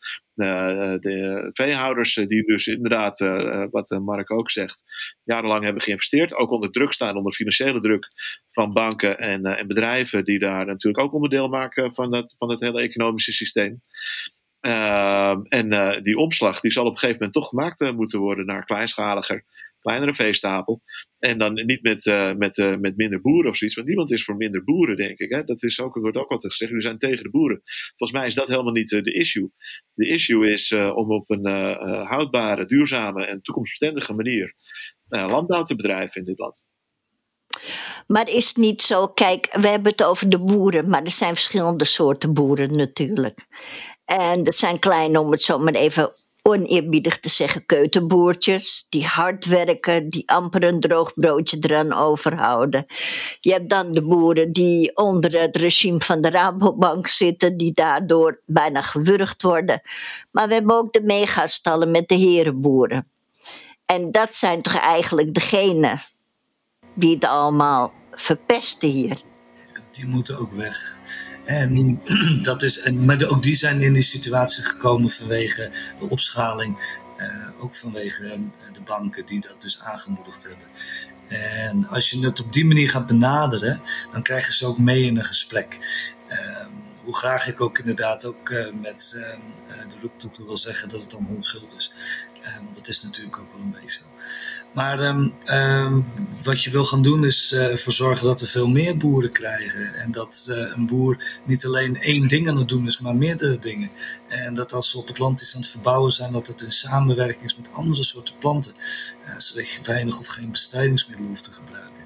[0.99, 3.19] de veehouders, die dus inderdaad,
[3.71, 4.83] wat Mark ook zegt,
[5.23, 6.35] jarenlang hebben geïnvesteerd.
[6.35, 8.07] Ook onder druk staan, onder financiële druk
[8.51, 12.59] van banken en, en bedrijven, die daar natuurlijk ook onderdeel maken van dat, van het
[12.59, 13.81] hele economische systeem.
[14.61, 18.65] Uh, en die omslag die zal op een gegeven moment toch gemaakt moeten worden naar
[18.65, 19.43] kleinschaliger
[19.85, 20.81] kleinere veestapel.
[21.19, 23.75] En dan niet met, uh, met, uh, met minder boeren of zoiets.
[23.75, 25.29] Want niemand is voor minder boeren, denk ik.
[25.29, 25.43] Hè?
[25.43, 26.71] Dat is ook, wordt ook altijd gezegd.
[26.71, 27.61] We zijn tegen de boeren.
[27.95, 29.51] Volgens mij is dat helemaal niet uh, de issue.
[29.93, 31.45] De issue is om op een
[32.05, 34.53] houdbare, duurzame en toekomstbestendige manier
[35.07, 36.63] landbouw te bedrijven in dit land.
[38.07, 41.85] Maar is niet zo, kijk, we hebben het over de boeren, maar er zijn verschillende
[41.85, 43.45] soorten boeren natuurlijk.
[44.05, 46.13] En er zijn kleine, om het zo maar even
[46.47, 48.85] oneerbiedig te zeggen, keutenboertjes.
[48.89, 52.85] Die hard werken, die amper een droog broodje eraan overhouden.
[53.39, 58.39] Je hebt dan de boeren die onder het regime van de Rabobank zitten, die daardoor
[58.45, 59.81] bijna gewurgd worden.
[60.31, 63.07] Maar we hebben ook de megastallen met de herenboeren.
[63.85, 66.01] En dat zijn toch eigenlijk degenen
[66.93, 69.21] die het allemaal verpesten hier.
[69.91, 70.97] Die moeten ook weg.
[71.45, 72.01] En
[72.43, 77.01] dat is, en, maar ook die zijn in die situatie gekomen vanwege de opschaling.
[77.19, 78.33] Uh, ook vanwege uh,
[78.73, 80.67] de banken die dat dus aangemoedigd hebben.
[81.27, 83.81] En als je het op die manier gaat benaderen,
[84.11, 85.79] dan krijgen ze ook mee in een gesprek.
[86.29, 86.65] Uh,
[87.03, 89.25] hoe graag ik ook inderdaad ook uh, met
[89.89, 91.93] de roeptoeter wil zeggen dat het dan onschuld is.
[92.63, 94.14] want dat is natuurlijk ook wel een beetje zo.
[94.75, 96.05] Maar um, um,
[96.43, 99.93] wat je wil gaan doen is uh, zorgen dat we veel meer boeren krijgen.
[99.93, 103.59] En dat uh, een boer niet alleen één ding aan het doen is, maar meerdere
[103.59, 103.89] dingen.
[104.27, 106.71] En dat als ze op het land iets aan het verbouwen zijn, dat het in
[106.71, 108.73] samenwerking is met andere soorten planten.
[109.25, 112.03] Uh, zodat je weinig of geen bestrijdingsmiddelen hoeft te gebruiken.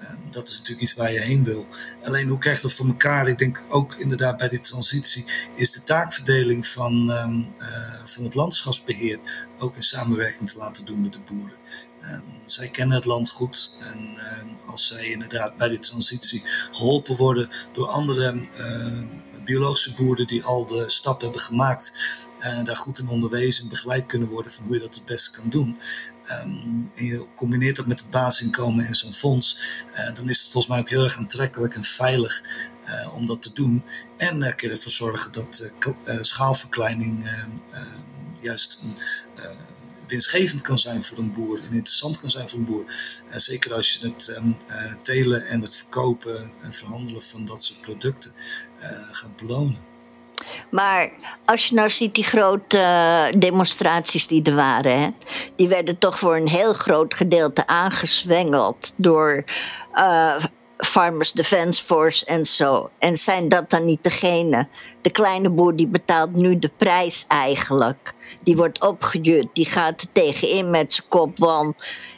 [0.00, 1.66] Ehm, dat is natuurlijk iets waar je heen wil.
[2.04, 3.28] Alleen hoe krijg je dat voor elkaar?
[3.28, 7.46] Ik denk ook inderdaad bij die transitie is de taakverdeling van, um,
[8.04, 9.18] van het landschapsbeheer
[9.58, 11.58] ook in samenwerking te laten doen met de boeren.
[12.12, 17.16] Um, zij kennen het land goed en um, als zij inderdaad bij die transitie geholpen
[17.16, 19.02] worden door andere uh,
[19.44, 21.92] biologische boeren die al de stap hebben gemaakt,
[22.64, 25.48] daar goed in onderwezen en begeleid kunnen worden van hoe je dat het beste kan
[25.48, 25.78] doen.
[26.26, 29.58] En je combineert dat met het basisinkomen en zo'n fonds,
[29.94, 32.42] uh, dan is het volgens mij ook heel erg aantrekkelijk en veilig
[32.88, 33.84] uh, om dat te doen.
[34.16, 35.72] En uh, kun je ervoor zorgen dat
[36.20, 37.30] schaalverkleining
[38.40, 38.78] juist
[40.06, 42.84] winstgevend kan zijn voor een boer en interessant kan zijn voor een boer.
[43.30, 44.56] En zeker als je het um,
[45.02, 48.32] telen en het verkopen en verhandelen van dat soort producten
[49.10, 49.94] gaat belonen.
[50.70, 51.10] Maar
[51.44, 55.14] als je nou ziet die grote eh, demonstraties die er waren,
[55.56, 59.44] die werden toch voor een heel groot gedeelte aangezwengeld door
[60.76, 62.90] Farmers Defence Force en zo.
[62.98, 64.68] En zijn dat dan niet degene,
[65.02, 68.14] de kleine boer die betaalt nu de prijs eigenlijk?
[68.46, 71.74] Die wordt opgejut, die gaat er tegenin met zijn kop, want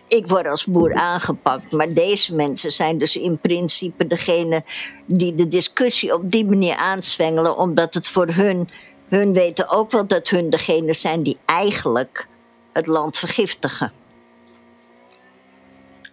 [0.09, 1.73] ik word als boer aangepakt.
[1.73, 4.65] Maar deze mensen zijn dus in principe degene
[5.07, 8.69] die de discussie op die manier aanzwengelen, omdat het voor hun,
[9.09, 12.27] hun weten ook wel dat hun degene zijn die eigenlijk
[12.73, 13.93] het land vergiftigen.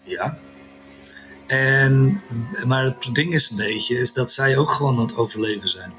[0.04, 0.38] Ja.
[1.48, 2.20] En,
[2.66, 5.94] maar het ding is een beetje, is dat zij ook gewoon aan het overleven zijn.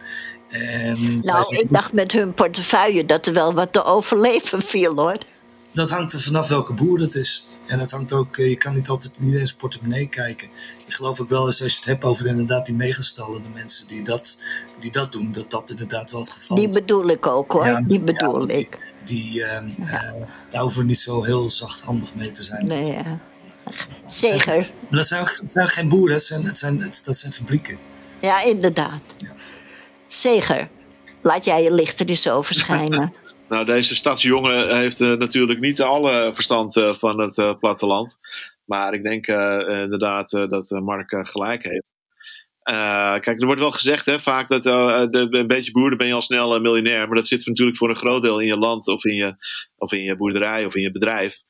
[0.48, 5.18] En nou, ik dacht met hun portefeuille dat er wel wat te overleven viel hoor.
[5.72, 7.46] Dat hangt er vanaf welke boer het is.
[7.66, 10.48] En dat hangt ook, eh, je kan niet altijd in iedereen's portemonnee kijken.
[10.86, 13.88] Ik geloof ook wel eens als je het hebt over inderdaad die megastallen, de mensen
[13.88, 14.38] die dat,
[14.78, 16.62] die dat doen, dat dat inderdaad wel het geval is.
[16.62, 18.78] Die bedoel ik ook hoor, die bedoel ik.
[19.04, 19.58] Die, die uh,
[20.50, 22.66] daar hoeven we niet zo heel zachthandig mee te zijn.
[22.66, 23.18] Nee, ja.
[24.04, 24.70] Zeker.
[24.90, 27.78] Dat zijn, dat zijn geen boeren, dat zijn, dat zijn, dat zijn fabrieken.
[28.20, 29.00] Ja, inderdaad.
[29.16, 29.35] Ja.
[30.08, 30.68] Zeker.
[31.22, 33.12] Laat jij je licht er eens over schijnen.
[33.48, 38.18] Nou, deze stadsjongen heeft uh, natuurlijk niet alle verstand uh, van het uh, platteland.
[38.64, 39.26] Maar ik denk
[39.82, 41.84] inderdaad dat Mark gelijk heeft.
[43.22, 46.12] kijk, er wordt wel gezegd hè, vaak dat de, een beetje boer, dan ben je
[46.12, 47.06] al snel miljonair.
[47.06, 49.34] Maar dat zit natuurlijk voor een groot deel in je land of in je,
[49.76, 51.42] of in je boerderij of in je bedrijf.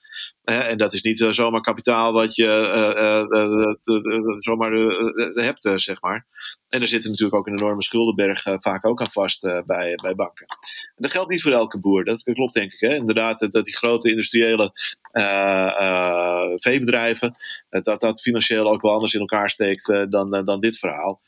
[0.46, 3.76] En dat is niet zomaar kapitaal wat je
[4.38, 4.72] zomaar
[5.35, 6.26] hebt, zeg maar.
[6.68, 9.94] En er zit natuurlijk ook een enorme schuldenberg uh, vaak ook aan vast uh, bij,
[10.02, 10.46] bij banken.
[10.48, 12.80] En dat geldt niet voor elke boer, dat klopt denk ik.
[12.80, 12.94] Hè?
[12.94, 14.72] Inderdaad, dat die grote industriële
[15.12, 17.35] uh, veebedrijven,
[17.68, 21.20] dat dat financieel ook wel anders in elkaar steekt dan, dan dit verhaal.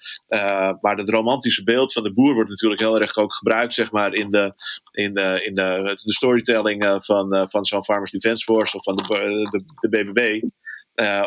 [0.80, 4.14] maar het romantische beeld van de boer wordt natuurlijk heel erg ook gebruikt, zeg maar,
[4.14, 4.54] in de,
[4.90, 9.04] in de, in de, de storytelling van, van zo'n Farmers Defence Force of van de,
[9.08, 10.42] de, de BBB.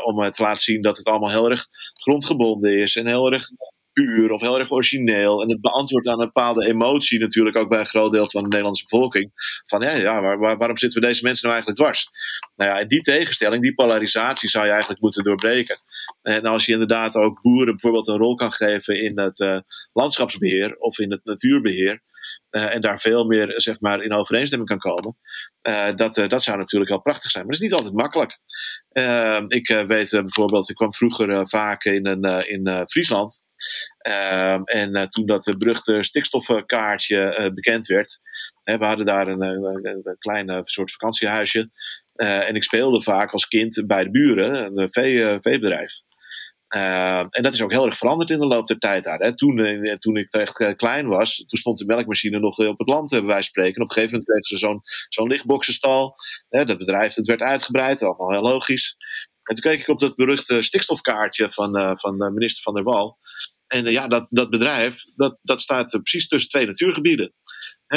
[0.03, 3.49] om te laten zien dat het allemaal heel erg grondgebonden is en heel erg
[3.93, 5.41] puur of heel erg origineel.
[5.41, 8.47] En het beantwoordt aan een bepaalde emotie natuurlijk ook bij een groot deel van de
[8.47, 9.31] Nederlandse bevolking.
[9.65, 12.09] Van ja, ja waar, waarom zitten we deze mensen nou eigenlijk dwars?
[12.55, 15.77] Nou ja, die tegenstelling, die polarisatie zou je eigenlijk moeten doorbreken.
[16.21, 19.63] En als je inderdaad ook boeren bijvoorbeeld een rol kan geven in het
[19.93, 22.01] landschapsbeheer of in het natuurbeheer.
[22.51, 25.17] Uh, en daar veel meer zeg maar, in overeenstemming kan komen.
[25.67, 27.45] Uh, dat, uh, dat zou natuurlijk wel prachtig zijn.
[27.45, 28.39] Maar dat is niet altijd makkelijk.
[29.47, 33.43] ik weet bijvoorbeeld, ik kwam vroeger vaak in, een, in Friesland.
[33.97, 38.19] Ehm, en toen dat beruchte stikstofkaartje bekend werd,
[38.63, 41.69] hè, we hadden daar een, een, een klein soort vakantiehuisje.
[42.15, 45.91] En ik speelde vaak als kind bij de buren, een vee, veebedrijf.
[46.71, 49.19] Ehm, en dat is ook heel erg veranderd in de loop der tijd daar.
[49.19, 49.35] Hè.
[49.35, 49.55] Toen,
[49.97, 53.47] toen ik echt klein was, toen stond de melkmachine nog op het land, bij wijze
[53.47, 53.75] spreken.
[53.75, 56.15] En op een gegeven moment kregen ze zo'n zo'n lichtboxenstal.
[56.49, 58.95] Hè, dat bedrijf dat werd uitgebreid, allemaal heel logisch.
[59.43, 63.19] En toen keek ik op dat beruchte stikstofkaartje van, van minister Van der Wal.
[63.71, 67.33] En eh, ja, dat, dat bedrijf, dat, dat staat precies tussen twee natuurgebieden.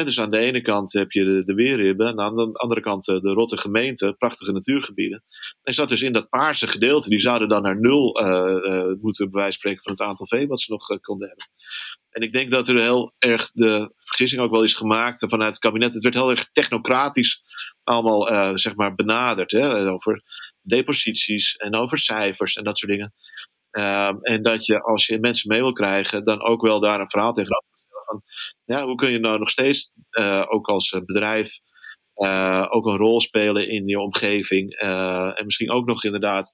[0.03, 3.09] Dus aan de ene kant heb je de, de Weerribben, en aan de andere kant
[3.09, 5.25] eh, de Rotte gemeente, prachtige natuurgebieden.
[5.63, 9.41] En zat dus in dat paarse gedeelte, die zouden dan naar nul uh, moeten bij
[9.41, 11.49] wijze spreken van het aantal vee wat ze nog konden hebben.
[12.11, 15.59] En ik denk dat er heel erg de vergissing ook wel is gemaakt vanuit het
[15.59, 15.95] kabinet.
[15.95, 17.43] Het werd heel erg technocratisch
[17.83, 19.51] allemaal zeg maar benaderd.
[19.51, 20.23] Hè, over
[20.63, 23.15] deposities en over cijfers en dat soort dingen.
[23.71, 27.11] Ehm, en dat je, als je mensen mee wil krijgen, dan ook wel daar een
[27.11, 27.74] verhaal tegenover.
[28.15, 31.59] Van, ja, hoe kun je nou nog steeds, uh, ook als bedrijf,
[32.17, 34.83] uh, ook een rol spelen in je omgeving.
[34.83, 36.53] Uh, en misschien ook nog inderdaad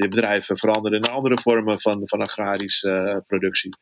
[0.00, 3.76] je bedrijf veranderen in andere vormen van, van agrarische productie.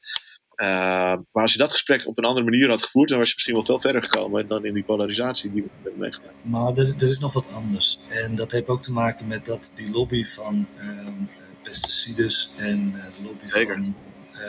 [0.56, 3.54] maar als je dat gesprek op een andere manier had gevoerd, dan was je misschien
[3.54, 6.35] wel veel verder gekomen dan in die polarisatie die we hebben meegemaakt.
[6.42, 7.98] Maar er, er, is nog wat anders.
[8.08, 11.24] En dat heeft ook te maken met dat die lobby van ehm,
[11.62, 13.88] pesticides en eh, de lobby van uh,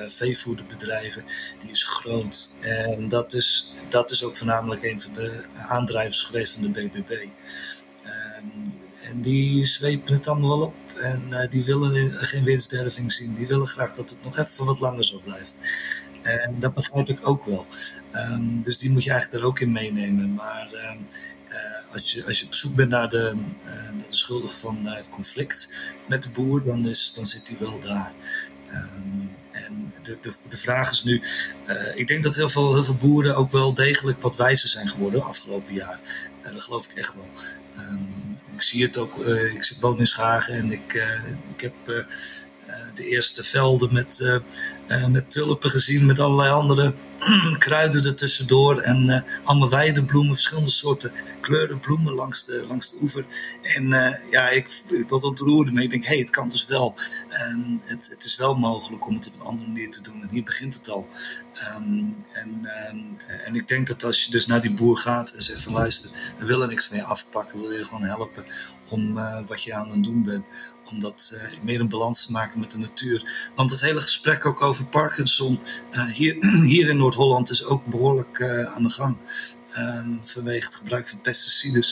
[0.07, 1.23] veevoederbedrijven,
[1.59, 2.51] die is groot.
[2.59, 7.11] En dat is, dat is ook voornamelijk een van de aandrijvers geweest van de BBB.
[8.03, 8.45] Ehm,
[9.01, 10.75] en die zwepen het allemaal wel op.
[11.01, 13.35] En uh, die willen geen winstderving zien.
[13.35, 15.59] Die willen graag dat het nog even wat langer zo blijft.
[16.21, 17.65] En dat begrijp ik ook wel.
[18.15, 20.33] Um, dus die moet je eigenlijk daar ook in meenemen.
[20.33, 21.05] Maar um,
[21.93, 23.33] als, je, als je op zoek bent naar de,
[23.65, 23.71] uh,
[24.07, 28.13] de schuldig van het conflict met de boer, dan, is, dan zit hij wel daar.
[28.71, 29.22] Um,
[30.03, 31.21] de, de, de vraag is nu,
[31.67, 34.89] uh, ik denk dat heel veel, heel veel boeren ook wel degelijk wat wijzer zijn
[34.89, 35.99] geworden afgelopen jaar.
[36.41, 37.27] En dat geloof ik echt wel.
[37.77, 38.07] Um,
[38.55, 40.93] ik zie het ook, uh, ik woon in Schagen en ik,
[41.55, 42.05] ik heb
[42.95, 44.39] de eerste velden met,
[45.09, 46.93] met tulpen gezien, met allerlei andere
[47.57, 48.79] kruiden er tussendoor.
[48.79, 53.25] En allemaal weidebloemen, verschillende soorten kleuren bloemen langs de, langs de oever.
[53.61, 53.87] En
[54.31, 55.83] ja, ik, was ontroerde mee.
[55.83, 56.95] Ik denk, hé, hey, het kan dus wel.
[57.51, 60.21] Um, het, het is wel mogelijk om het op een andere manier te doen.
[60.21, 61.07] En hier begint het al.
[61.75, 65.43] Um, en, um, en ik denk dat als je dus naar die boer gaat en
[65.43, 68.45] zegt van luister, we willen niks van je afpakken, we willen je gewoon helpen
[68.89, 70.45] om uh, wat je aan het doen bent,
[70.91, 73.49] om dat uh, meer in balans te maken met de natuur.
[73.55, 75.59] Want het hele gesprek ook over Parkinson
[75.91, 76.35] uh, hier,
[76.73, 78.41] hier in Noord-Holland is ook behoorlijk
[78.73, 79.17] aan de gang.
[80.21, 81.83] vanwege het gebruik van pesticiden.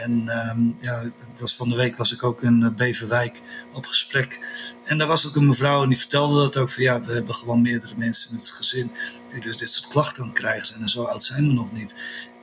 [0.00, 1.04] En um, ja,
[1.38, 4.40] was van de week was ik ook in Beverwijk op gesprek.
[4.84, 7.34] En daar was ook een mevrouw en die vertelde dat ook van ja, we hebben
[7.34, 8.90] gewoon meerdere mensen in het gezin
[9.28, 10.80] die dus dit soort klachten aan krijgen zijn.
[10.80, 11.94] En zo oud zijn we nog niet.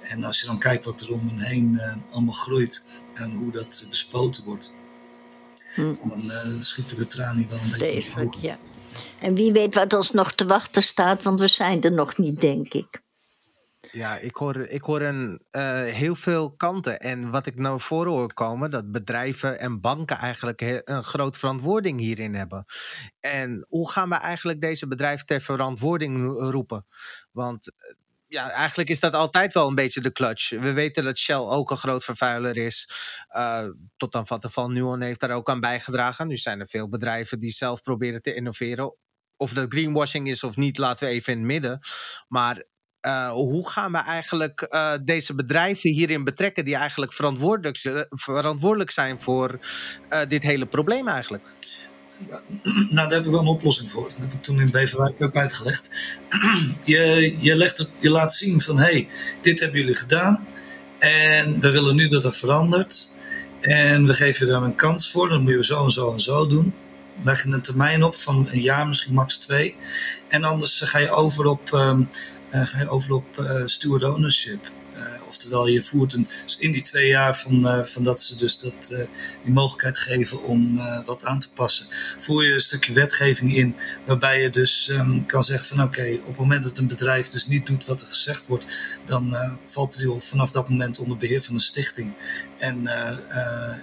[0.01, 2.83] En als je dan kijkt wat er om hen heen allemaal groeit
[3.13, 4.73] en hoe dat bespoten wordt,
[5.75, 6.09] hm.
[6.09, 7.77] dan uh, schieten de tranen wel een beetje.
[7.77, 8.55] Vreselijk, ja.
[9.19, 12.39] En wie weet wat ons nog te wachten staat, want we zijn er nog niet,
[12.39, 13.03] denk ik.
[13.91, 16.99] Ja, ik hoor, ik hoor een, uh, heel veel kanten.
[16.99, 21.99] En wat ik nou voor hoor komen, dat bedrijven en banken eigenlijk een groot verantwoording
[21.99, 22.65] hierin hebben.
[23.19, 26.85] En hoe gaan we eigenlijk deze bedrijven ter verantwoording roepen?
[27.31, 27.71] Want
[28.35, 30.49] ja, eigenlijk is dat altijd wel een beetje de clutch.
[30.49, 32.89] We weten dat Shell ook een groot vervuiler is.
[33.35, 33.67] Uh,
[33.97, 36.27] tot dan Vattenfall Nuon heeft daar ook aan bijgedragen.
[36.27, 38.95] Nu zijn er veel bedrijven die zelf proberen te innoveren.
[39.37, 41.79] Of dat greenwashing is of niet, laten we even in het midden.
[42.27, 42.63] Maar
[43.01, 49.19] uh, hoe gaan we eigenlijk uh, deze bedrijven hierin betrekken die eigenlijk verantwoordelijk, verantwoordelijk zijn
[49.19, 49.59] voor
[50.27, 51.47] dit hele probleem eigenlijk?
[52.89, 54.09] Nou, daar heb ik wel een oplossing voor.
[54.09, 55.89] Dat heb ik toen in Beverwijk ook uitgelegd.
[56.83, 59.07] je, je, legt het, je laat zien van, hé, hey,
[59.41, 60.47] dit hebben jullie gedaan.
[60.97, 63.11] En we willen nu dat dat verandert.
[63.59, 65.29] En we geven daar een kans voor.
[65.29, 66.73] Dan moet je zo en zo en zo doen.
[67.21, 69.75] Leg je een termijn op van een jaar, misschien max twee.
[70.27, 72.09] En anders ga je over op, um,
[72.51, 74.71] ga je over op uh, steward ownership.
[75.35, 76.27] Oftewel, je voert een,
[76.59, 78.97] in die twee jaar van, uh, van dat ze dus dat, uh,
[79.43, 81.85] die mogelijkheid geven om uh, wat aan te passen,
[82.19, 86.27] voer je een stukje wetgeving in waarbij je dus um, kan zeggen van oké, op
[86.27, 90.09] het moment dat een bedrijf dus niet doet wat er gezegd wordt, dan valt die
[90.17, 92.13] vanaf dat moment onder beheer van een stichting.
[92.59, 92.87] En,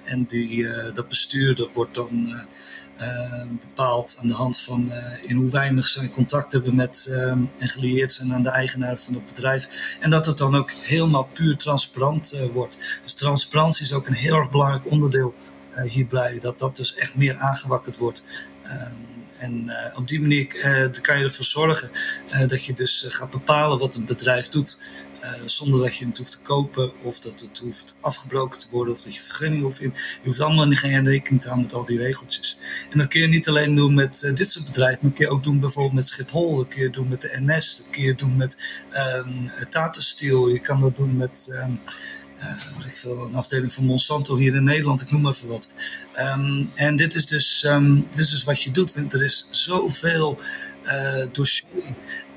[0.04, 2.42] en die, dat bestuur dat wordt dan
[3.60, 7.50] bepaald aan de hand van uh, in hoe weinig zij contact hebben met uh, en
[7.58, 9.96] gelieerd zijn aan de eigenaar van het bedrijf.
[10.00, 13.00] En dat het dan ook helemaal puur transparant wordt.
[13.02, 15.34] Dus transparantie is ook een heel erg belangrijk onderdeel
[15.84, 16.38] hierbij.
[16.38, 18.24] Dat dat dus echt meer aangewakkerd wordt.
[19.38, 20.46] En op die manier
[21.00, 21.90] kan je ervoor zorgen
[22.46, 24.78] dat je dus gaat bepalen wat een bedrijf doet.
[25.44, 29.00] Zonder dat je het hoeft te kopen of dat het hoeft afgebroken te worden of
[29.00, 29.92] dat je vergunning hoeft in.
[29.94, 32.58] Je hoeft allemaal geen rekening te houden met al die regeltjes.
[32.90, 35.42] En dat kun je niet alleen doen met dit soort bedrijven, maar kun je ook
[35.42, 38.36] doen bijvoorbeeld met Schiphol, dat kun je doen met de NS, dat kun je doen
[38.36, 38.82] met
[39.16, 41.48] um, Tata Steel, je kan dat doen met.
[41.52, 41.80] Um,
[42.42, 45.68] uh, ik veel, een afdeling van Monsanto hier in Nederland, ik noem even wat.
[46.18, 48.94] Um, en dit is, dus, um, dit is dus wat je doet.
[48.94, 50.38] Want er is zoveel
[50.84, 51.66] uh, dossier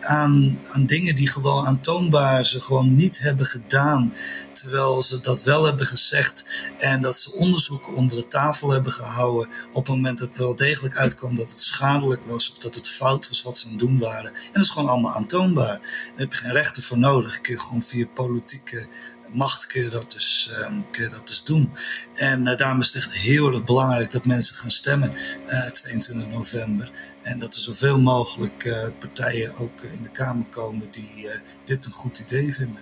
[0.06, 4.14] aan, aan dingen die gewoon aantoonbaar ze gewoon niet hebben gedaan.
[4.54, 6.46] Terwijl ze dat wel hebben gezegd
[6.80, 9.50] en dat ze onderzoeken onder de tafel hebben gehouden.
[9.74, 12.90] Op het moment dat het wel degelijk uitkwam dat het schadelijk was of dat het
[12.90, 14.34] fout was wat ze aan het doen waren.
[14.34, 15.80] En dat is gewoon allemaal aantoonbaar.
[15.80, 17.42] Daar heb je geen rechten voor nodig.
[17.42, 18.88] Kun je gewoon via politieke
[19.28, 21.72] macht kun je dat dus, um, kun je dat dus doen.
[22.16, 25.14] En uh, daarom is het echt heel erg belangrijk dat mensen gaan stemmen
[25.50, 26.92] uh, 22 november.
[27.22, 31.30] En dat er zoveel mogelijk uh, partijen ook in de Kamer komen die
[31.64, 32.82] dit een goed idee vinden.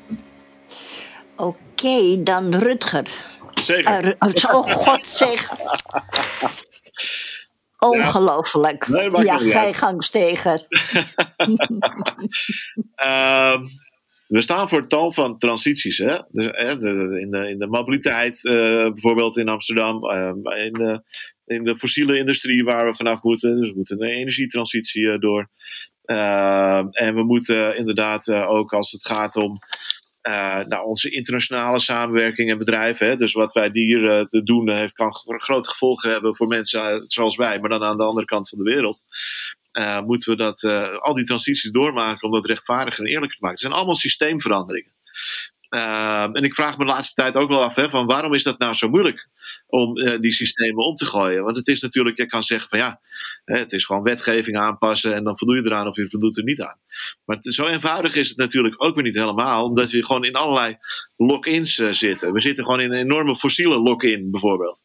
[1.36, 3.08] Oké, okay, dan Rutger.
[3.64, 4.16] Zeker.
[4.52, 5.50] oh god zeg.
[7.80, 8.86] Ongelooflijk.
[8.86, 9.40] Ja, nee, ja
[13.06, 13.60] uh,
[14.34, 15.98] we staan voor tal van transities.
[15.98, 16.16] Hè?
[16.32, 18.54] in, de, in de mobiliteit, uh,
[18.90, 21.04] bijvoorbeeld in Amsterdam, uh, in, de,
[21.46, 23.60] in de fossiele industrie waar we vanaf moeten.
[23.60, 25.50] Dus we moeten een energietransitie uh, door.
[26.92, 29.60] en we moeten inderdaad ook als het gaat om
[30.68, 33.08] nou, onze internationale samenwerking en bedrijven.
[33.08, 33.18] Hè?
[33.18, 37.70] Dus wat wij hier doen, heeft, kan grote gevolgen hebben voor mensen zoals wij, maar
[37.70, 39.06] dan aan de andere kant van de wereld
[39.74, 43.42] uh, moeten we dat, uh, al die transities doormaken om dat rechtvaardiger en eerlijker te
[43.42, 43.58] maken.
[43.58, 44.92] Het zijn allemaal systeemveranderingen.
[45.70, 48.44] Uh, en ik vraag me de laatste tijd ook wel af, hè, van waarom is
[48.44, 49.30] dat nou zo moeilijk
[49.74, 51.44] om uh, die systemen om te gooien?
[51.44, 53.00] Want het is natuurlijk, je kan zeggen van ja,
[53.46, 56.62] het is gewoon wetgeving aanpassen en dan voldoe je eraan of je voldoet er niet
[56.62, 56.78] aan.
[57.26, 60.78] Maar zo eenvoudig is het natuurlijk ook weer niet helemaal, omdat we gewoon in allerlei
[61.16, 62.34] lock-ins uh, zitten.
[62.34, 64.84] We zitten gewoon in een enorme fossiele lock-in bijvoorbeeld.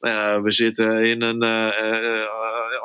[0.00, 1.40] Uh, we zitten in een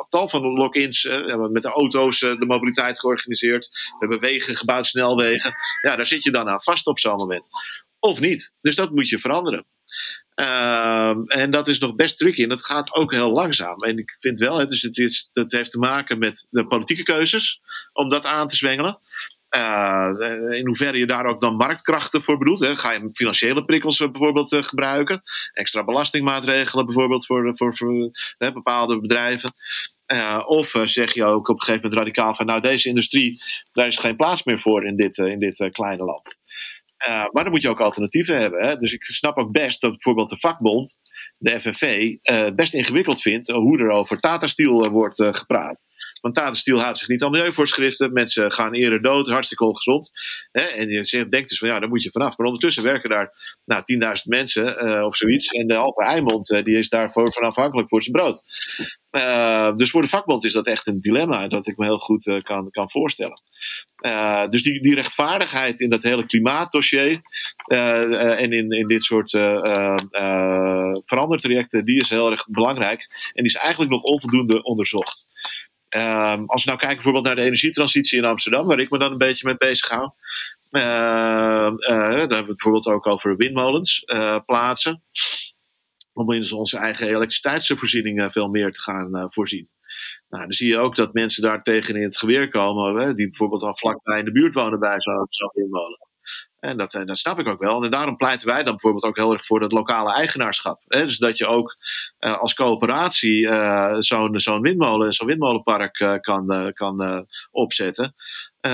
[0.10, 1.04] tal van lock-ins.
[1.04, 3.68] we hebben met de auto's de mobiliteit georganiseerd.
[3.68, 5.56] We hebben wegen gebouwd, snelwegen.
[5.82, 7.48] Ja, daar zit je dan aan vast op zo'n moment.
[8.00, 8.56] Of niet.
[8.62, 9.66] Dus dat moet je veranderen.
[10.36, 13.84] Ehm, en dat is nog best tricky en dat gaat ook heel langzaam.
[13.84, 17.62] En ik vind wel, dus het dat heeft te maken met de politieke keuzes
[17.94, 19.00] om dat aan te zwengelen.
[19.56, 20.10] Uh,
[20.52, 22.60] in hoeverre je daar ook dan marktkrachten voor bedoelt.
[22.60, 22.78] Hè?
[22.78, 25.24] Ga je financiële prikkels eh, bijvoorbeeld uh, gebruiken?
[25.54, 29.54] Extra belastingmaatregelen bijvoorbeeld voor, voor, voor bepaalde bedrijven.
[30.46, 33.98] of zeg je ook op een gegeven moment radicaal van nou deze industrie, daar is
[33.98, 36.40] geen plaats meer voor in dit, in dit kleine land.
[37.08, 38.68] Uh, maar dan moet je ook alternatieven hebben.
[38.68, 38.78] Hè?
[38.78, 41.00] Dus ik snap ook best dat bijvoorbeeld de vakbond,
[41.38, 45.84] de FNV, uh, best ingewikkeld vindt hoe er over Tata Steel wordt gepraat.
[46.24, 48.14] Want Tata Steel houdt zich niet aan milieuvoorschriften.
[48.14, 50.12] Mensen gaan eerder dood, hartstikke ongezond.
[50.52, 50.62] Hè?
[50.62, 52.38] En je denkt dus van ja, daar moet je vanaf.
[52.38, 53.84] Maar ondertussen werken daar nou,
[54.18, 55.48] 10.000 mensen uh, of zoiets.
[55.48, 58.44] En de Alpe Eimond uh, die is daarvoor van afhankelijk voor zijn brood.
[59.12, 62.42] Uh, dus voor de vakbond is dat echt een dilemma dat ik me heel goed
[62.42, 63.42] kan, kan voorstellen.
[64.50, 67.22] dus die, die rechtvaardigheid in dat hele klimaatdossier
[67.66, 69.30] en in, in dit soort
[71.06, 73.08] verandertrajecten, die is heel erg belangrijk.
[73.34, 75.28] En die is eigenlijk nog onvoldoende onderzocht.
[75.96, 79.12] Um, als we nou kijken bijvoorbeeld naar de energietransitie in Amsterdam, waar ik me dan
[79.12, 80.12] een beetje mee bezig hou.
[80.72, 80.82] Uh,
[81.88, 85.04] daar hebben we bijvoorbeeld ook over windmolens uh, plaatsen.
[86.14, 89.70] Om in onze eigen elektriciteitsvoorziening veel meer te gaan voorzien.
[90.30, 93.28] Nou, dan zie je ook dat mensen daar tegen in het geweer komen, hè, die
[93.28, 96.00] bijvoorbeeld al vlakbij in de buurt wonen bij zo'n zo windmolen.
[96.64, 97.84] En dat, dat snap ik ook wel.
[97.84, 100.82] En daarom pleiten wij dan bijvoorbeeld ook heel erg voor dat lokale eigenaarschap.
[100.88, 101.06] Hè?
[101.06, 101.78] Dus dat je ook
[102.20, 108.16] uh, als coöperatie uh, zo'n windmolen, zo'n windmolenpark kan, kan opzetten.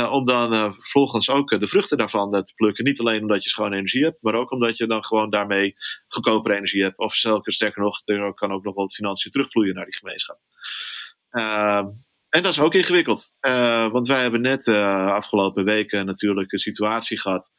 [0.09, 2.83] om dan vervolgens ook de vruchten daarvan te plukken.
[2.83, 5.75] Niet alleen omdat je schone energie hebt, maar ook omdat je dan gewoon daarmee
[6.07, 6.97] goedkopere energie hebt.
[6.97, 10.39] Of sterker nog, er kan ook nog wat financiën terugvloeien naar die gemeenschap.
[12.29, 13.33] En dat is ook ingewikkeld.
[13.41, 17.51] Uh, want wij hebben net uh, afgelopen weken natuurlijk een situatie gehad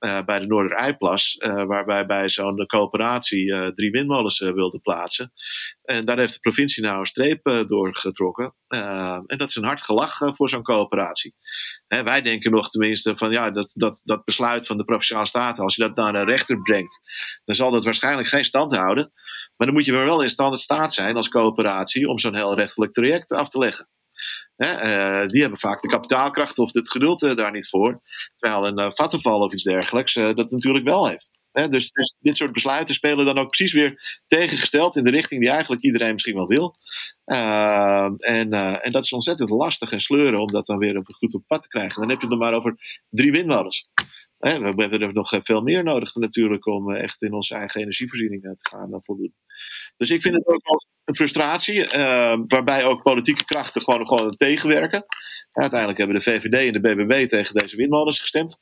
[0.00, 5.32] uh, bij de Noorderijplas, waarbij bij zo'n coöperatie drie windmolens wilde plaatsen.
[5.82, 8.54] En daar heeft de provincie nou een streep doorgetrokken.
[9.26, 11.34] en dat is een hard gelach voor zo'n coöperatie.
[11.86, 15.64] Hè, wij denken nog tenminste van ja, dat, dat, dat besluit van de provinciale staten,
[15.64, 17.00] als je dat naar de rechter brengt,
[17.44, 19.12] dan zal dat waarschijnlijk geen stand houden.
[19.56, 22.92] Maar dan moet je wel in stand staat zijn als coöperatie om zo'n heel rechtelijk
[22.92, 23.88] traject af te leggen.
[24.58, 28.00] Uh, die hebben vaak de kapitaalkracht of het geduld uh, daar niet voor.
[28.36, 31.36] Terwijl een uh, Vattenval of iets dergelijks dat natuurlijk wel heeft.
[31.52, 35.50] Dus, dus, dit soort besluiten spelen dan ook precies weer tegengesteld in de richting die
[35.50, 36.76] eigenlijk iedereen misschien wel wil.
[37.24, 38.50] en,
[38.82, 41.62] en dat is ontzettend lastig en sleuren om dat dan weer op goed op pad
[41.62, 42.00] te krijgen.
[42.00, 43.88] Dan heb je het nog maar over drie windmolens.
[44.38, 48.68] we hebben er nog veel meer nodig natuurlijk om echt in onze eigen energievoorziening te
[48.70, 49.34] gaan voldoen.
[49.96, 50.62] Dus ik vind het ook
[51.08, 55.04] een frustratie, uh, waarbij ook politieke krachten gewoon, gewoon tegenwerken.
[55.52, 58.60] uiteindelijk hebben de VVD en de BBB tegen deze windmolens gestemd.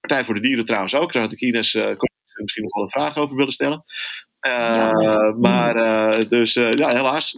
[0.00, 1.12] Partij voor de Dieren trouwens ook.
[1.12, 1.92] Daar had ik Ines uh,
[2.34, 3.84] misschien nog wel een vraag over willen stellen.
[4.46, 7.36] Uh, Maar, uh, dus ja, helaas.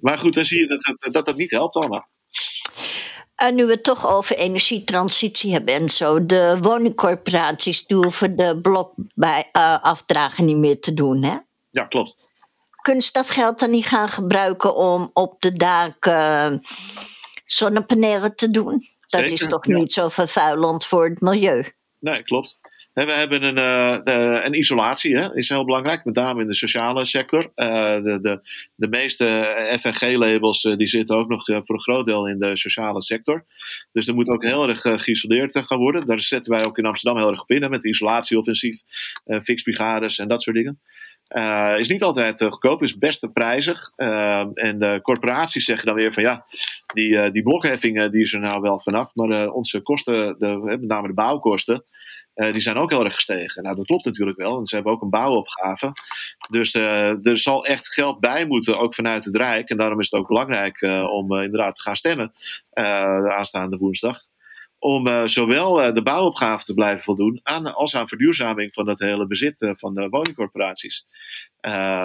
[0.00, 2.08] maar goed, dan zie je dat dat, dat, dat niet helpt allemaal.
[3.34, 6.26] En nu we het toch over energietransitie hebben en zo.
[6.26, 11.36] De woningcorporaties hoeven de blokafdragen niet meer te doen, hè?
[11.70, 12.29] Ja, klopt
[12.82, 16.60] kunnen ze dat geld dan niet gaan gebruiken om op de daken
[17.44, 18.82] zonnepanelen te doen?
[19.08, 21.64] Dat is toch niet zo vervuilend voor het milieu?
[21.98, 22.60] Nee, klopt.
[22.92, 23.58] We hebben een,
[24.08, 27.42] uh, een isolatie, hè, is heel belangrijk, met name in de sociale sector.
[27.42, 28.40] Uh, de, de,
[28.74, 29.26] de meeste
[29.80, 33.44] FNG-labels uh, die zitten ook nog voor een groot deel in de sociale sector.
[33.92, 36.06] Dus er moet ook heel erg geïsoleerd gaan worden.
[36.06, 38.80] Daar zetten wij ook in Amsterdam heel erg op in, met isolatieoffensief,
[39.42, 40.80] fixbrigades en dat soort dingen.
[41.36, 43.92] Uh, is niet altijd uh, goedkoop, is best prijzig.
[43.96, 46.46] Uh, en de corporaties zeggen dan weer van ja,
[46.94, 51.06] die, die blokheffingen die is er nou wel vanaf, maar onze kosten, de, met name
[51.06, 51.84] de bouwkosten,
[52.34, 53.62] die zijn ook heel erg gestegen.
[53.62, 55.92] Nou, dat klopt natuurlijk wel, want ze hebben ook een bouwopgave.
[56.50, 59.68] Dus er zal echt geld bij moeten, ook vanuit het Rijk.
[59.68, 62.32] En daarom is het ook belangrijk om inderdaad te gaan stemmen
[62.70, 64.29] de aanstaande woensdag
[64.80, 68.98] om uh, zowel uh, de bouwopgave te blijven voldoen aan, als aan verduurzaming van dat
[68.98, 71.06] hele bezit uh, van de woningcorporaties.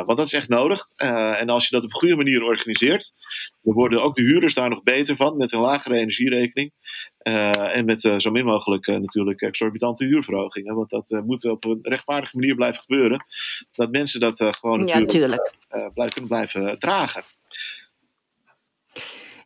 [0.06, 0.90] want dat is echt nodig.
[0.96, 3.14] en als je dat op een goede manier organiseert,
[3.62, 6.72] dan worden ook de huurders daar nog beter van met een lagere energierekening.
[7.18, 10.76] en met zo min mogelijk natuurlijk exorbitante huurverhogingen.
[10.76, 13.26] Want dat moet op een rechtvaardige manier blijven gebeuren.
[13.72, 17.24] Dat mensen dat gewoon natuurlijk ja, blijven, kunnen blijven dragen.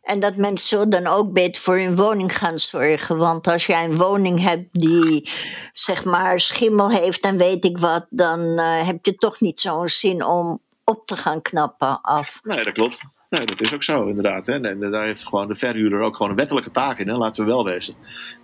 [0.02, 3.16] En dat mensen dan ook beter voor hun woning gaan zorgen.
[3.16, 5.30] Want als jij een woning hebt die
[5.72, 9.88] zeg maar schimmel heeft en weet ik wat, dan uh, heb je toch niet zo'n
[9.88, 12.40] zin om op te gaan knappen af.
[12.42, 13.02] Nee, dat klopt.
[13.30, 14.46] Nee, dat is ook zo, inderdaad.
[14.46, 14.60] Hè.
[14.60, 17.16] En daar heeft gewoon de verhuurder ook gewoon een wettelijke taak in, hè.
[17.16, 17.94] laten we wel wezen.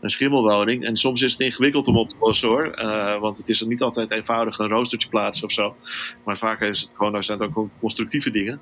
[0.01, 0.85] Een schimmelwoning.
[0.85, 2.79] En soms is het ingewikkeld om op te lossen hoor.
[2.79, 5.77] Uh, want het is er niet altijd eenvoudig een roostertje plaatsen of zo.
[6.25, 8.61] Maar vaak is het gewoon, er zijn het ook constructieve dingen.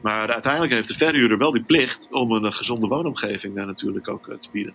[0.00, 4.24] Maar uiteindelijk heeft de verhuurder wel die plicht om een gezonde woonomgeving daar natuurlijk ook
[4.24, 4.74] te bieden.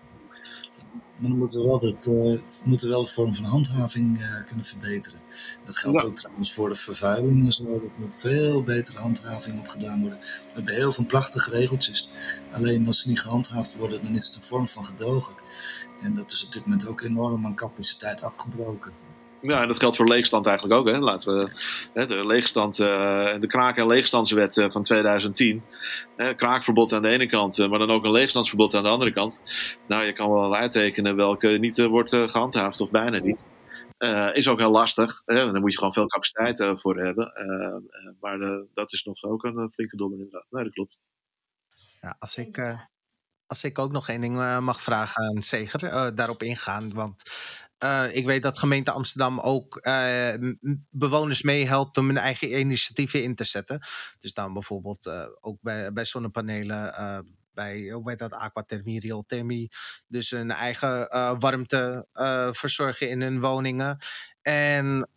[1.17, 4.65] Maar dan moeten we wel, het, uh, moeten wel de vorm van handhaving uh, kunnen
[4.65, 5.19] verbeteren.
[5.65, 7.63] Dat geldt ook trouwens voor de vervuiling en zo.
[7.63, 10.19] Dat moet veel betere handhaving op gedaan worden.
[10.19, 12.09] We hebben heel veel prachtige regeltjes.
[12.51, 15.33] Alleen als ze niet gehandhaafd worden, dan is het een vorm van gedogen.
[16.01, 18.91] En dat is op dit moment ook enorm aan capaciteit afgebroken.
[19.41, 20.87] Ja, en dat geldt voor leegstand eigenlijk ook.
[20.87, 20.99] Hè.
[20.99, 21.49] Laten we
[21.93, 22.87] hè, de leegstand, uh,
[23.39, 25.63] de kraak- en leegstandswet uh, van 2010.
[26.15, 29.13] Hè, kraakverbod aan de ene kant, uh, maar dan ook een leegstandsverbod aan de andere
[29.13, 29.41] kant.
[29.87, 33.49] Nou, je kan wel uittekenen welke niet wordt gehandhaafd of bijna niet.
[34.33, 35.21] is ook heel lastig.
[35.25, 35.51] Hè.
[35.51, 37.31] Daar moet je gewoon veel capaciteit voor hebben.
[38.19, 40.45] maar dat is nog ook een flinke dommer inderdaad.
[40.49, 40.97] Nee, dat klopt.
[42.19, 42.77] Als ik,
[43.47, 46.93] als ik ook nog één ding mag vragen aan Seger, daarop ingaan.
[46.93, 47.23] Want
[47.83, 50.33] uh, ik weet dat gemeente Amsterdam ook uh,
[50.89, 53.79] bewoners meehelpt om hun eigen initiatieven in te zetten.
[54.19, 56.93] Dus dan bijvoorbeeld uh, ook bij, bij zonnepanelen,
[57.55, 59.71] bij hoe heet dat, aquathermie, riolthermie.
[60.07, 61.07] Dus hun eigen
[61.39, 62.07] warmte
[62.51, 63.97] verzorgen in hun woningen.
[64.41, 65.09] En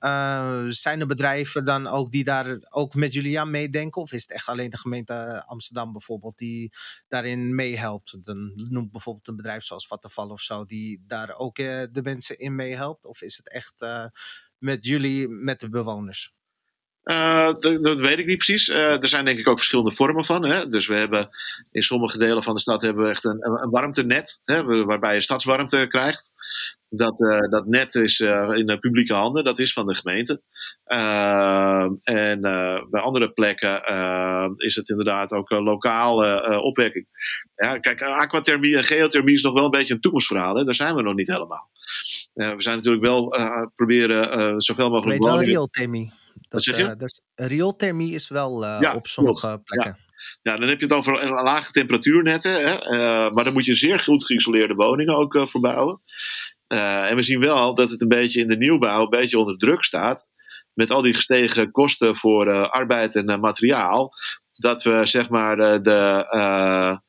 [0.69, 4.03] zijn er bedrijven dan ook die daar ook met jullie aan meedenken?
[4.03, 6.73] Of is het echt alleen de gemeente Amsterdam bijvoorbeeld die
[7.09, 8.25] daarin meehelpt?
[8.25, 12.55] Dan noemt bijvoorbeeld een bedrijf zoals Vattenfall of zo, die daar ook de mensen in
[12.55, 13.05] meehelpt?
[13.05, 13.87] Of is het echt
[14.59, 16.37] met jullie, met de bewoners?
[17.09, 18.69] Dat, dat, weet ik niet precies.
[18.69, 20.45] er zijn denk ik ook verschillende vormen van.
[20.45, 20.69] Hè?
[20.69, 21.29] Dus we hebben
[21.71, 25.21] in sommige delen van de stad hebben we echt een, een warmtenet, hè, waarbij je
[25.21, 26.33] stadswarmte krijgt.
[26.91, 30.43] Dat, uh, dat net is in de publieke handen, dat is van de gemeente.
[32.03, 32.41] En
[32.91, 33.83] bij andere plekken
[34.57, 37.07] is het inderdaad ook lokale opwekking.
[37.55, 40.57] Ja, kijk, aquathermie en geothermie is nog wel een beetje een toekomstverhaal.
[40.57, 40.65] Hè?
[40.65, 41.71] Daar zijn we nog niet helemaal.
[42.33, 43.37] we zijn natuurlijk wel
[43.77, 45.19] proberen zoveel mogelijk.
[45.19, 46.13] Weet wel riolthermie.
[46.49, 46.97] Dat, zeg je?
[46.97, 49.97] Dus, riolthermie is wel ja, op sommige plekken.
[49.99, 50.07] Ja.
[50.43, 52.65] Ja, dan heb je het over lage temperatuurnetten.
[52.65, 53.31] Hè?
[53.31, 56.01] maar dan moet je zeer goed geïsoleerde woningen ook verbouwen.
[56.69, 59.57] Uh, en we zien wel dat het een beetje in de nieuwbouw een beetje onder
[59.57, 60.33] druk staat.
[60.75, 64.13] Met al die gestegen kosten voor uh, arbeid en uh, materiaal.
[64.55, 67.01] Dat we zeg maar de, de,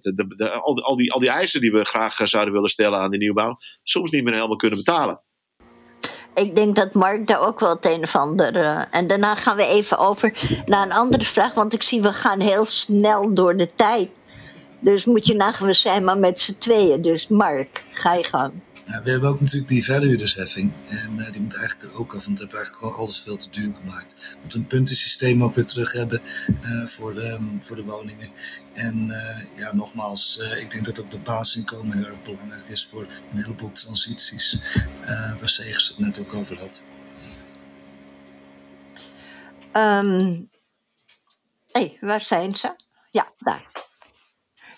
[0.00, 3.10] de, de, al, al, die, al die eisen die we graag zouden willen stellen aan
[3.10, 3.56] de nieuwbouw.
[3.82, 5.22] soms niet meer helemaal kunnen betalen.
[6.36, 8.56] Ik denk dat Mark daar ook wel het een of ander.
[8.90, 10.32] en daarna gaan we even over
[10.66, 11.54] naar een andere vraag.
[11.54, 14.08] Want ik zie we gaan heel snel door de tijd.
[14.80, 17.02] Dus moet je nagaan, we zijn maar met z'n tweeën.
[17.02, 18.52] Dus Mark, ga je gang.
[18.86, 20.72] We hebben ook natuurlijk die verhuurdersheffing.
[20.88, 23.36] En uh, die moet eigenlijk er ook af, want we hebben eigenlijk al alles veel
[23.36, 24.14] te duur gemaakt.
[24.30, 26.20] We moeten een puntensysteem ook weer terug hebben
[26.62, 28.30] uh, voor, de, um, voor de woningen.
[28.74, 33.06] En uh, ja, nogmaals, ik denk dat ook de basisinkomen heel erg belangrijk is voor
[33.30, 34.58] een heleboel transities.
[35.40, 36.82] waar Segers het net ook over had.
[39.72, 40.50] Um,
[41.70, 42.76] hey, waar zijn ze?
[43.10, 43.70] Ja, daar.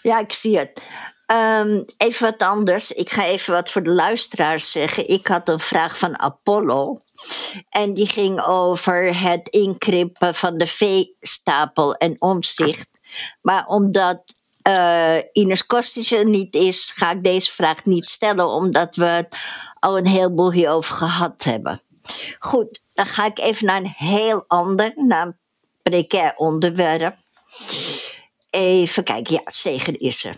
[0.03, 0.83] Ja, ik zie het.
[1.33, 2.93] Um, even wat anders.
[2.93, 5.09] Ik ga even wat voor de luisteraars zeggen.
[5.09, 6.99] Ik had een vraag van Apollo.
[7.69, 12.89] En die ging over het inkrimpen van de veestapel en omzicht.
[13.41, 14.23] Maar omdat
[14.69, 19.37] uh, Ines Kostische niet is, ga ik deze vraag niet stellen, omdat we het
[19.79, 21.81] al een heleboel hierover gehad hebben.
[22.39, 25.39] Goed, dan ga ik even naar een heel ander, naar een
[25.83, 27.17] precair onderwerp.
[28.51, 30.37] Even kijken, ja, zegen is er.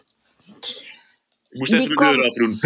[1.51, 2.61] Ik moest even de deur open doen.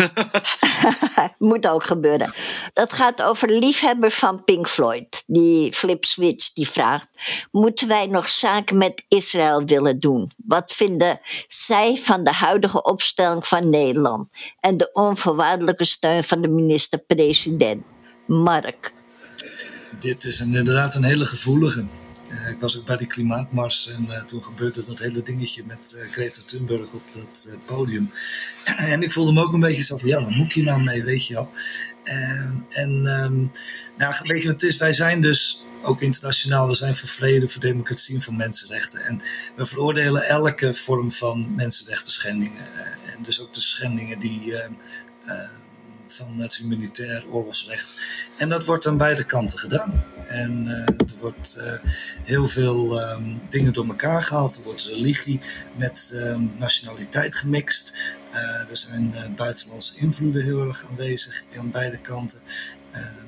[1.50, 2.34] Moet ook gebeuren.
[2.72, 5.22] Dat gaat over liefhebber van Pink Floyd.
[5.26, 7.06] Die Flip Switch die vraagt:
[7.50, 10.30] Moeten wij nog zaken met Israël willen doen?
[10.46, 14.28] Wat vinden zij van de huidige opstelling van Nederland
[14.60, 17.82] en de onvoorwaardelijke steun van de minister-president?
[18.26, 18.92] Mark.
[19.98, 21.84] Dit is inderdaad een hele gevoelige.
[22.34, 25.96] Uh, ik was ook bij die klimaatmars en uh, toen gebeurde dat hele dingetje met
[25.96, 28.10] uh, Greta Thunberg op dat podium.
[28.76, 31.02] en ik voelde me ook een beetje zo van, ja, wat moet je nou mee,
[31.02, 31.50] weet je wel.
[32.68, 33.50] en um,
[33.98, 37.60] nou, weet je wat is, wij zijn dus ook internationaal, we zijn voor vrede, voor
[37.60, 39.04] democratie en voor mensenrechten.
[39.04, 39.20] En
[39.56, 42.66] we veroordelen elke vorm van mensenrechten schendingen.
[43.16, 44.54] en dus ook de schendingen die
[46.14, 47.94] van het humanitair oorlogsrecht.
[48.38, 50.04] En dat wordt aan beide kanten gedaan.
[50.26, 51.72] En uh, er wordt uh,
[52.22, 54.56] heel veel um, dingen door elkaar gehaald.
[54.56, 55.40] Er wordt religie
[55.76, 58.16] met um, nationaliteit gemixt.
[58.32, 58.38] Uh,
[58.70, 62.40] er zijn buitenlandse invloeden heel erg aanwezig aan beide kanten.
[62.90, 63.24] Ehm,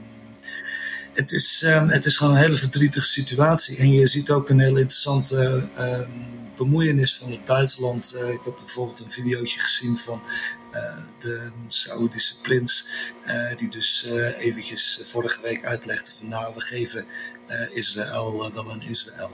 [1.16, 3.76] het, is, ehm, het is gewoon een hele verdrietige situatie.
[3.76, 6.10] En je ziet ook een hele interessante ehm,
[6.56, 8.14] bemoeienis van het buitenland.
[8.14, 10.22] Eh, ik heb bijvoorbeeld een videootje gezien van
[10.74, 10.80] uh,
[11.18, 12.86] de Saoedische prins,
[13.26, 14.06] uh, die dus
[14.38, 17.06] eventjes vorige week uitlegde van nou, we geven
[17.72, 19.30] Israël wel een Israël.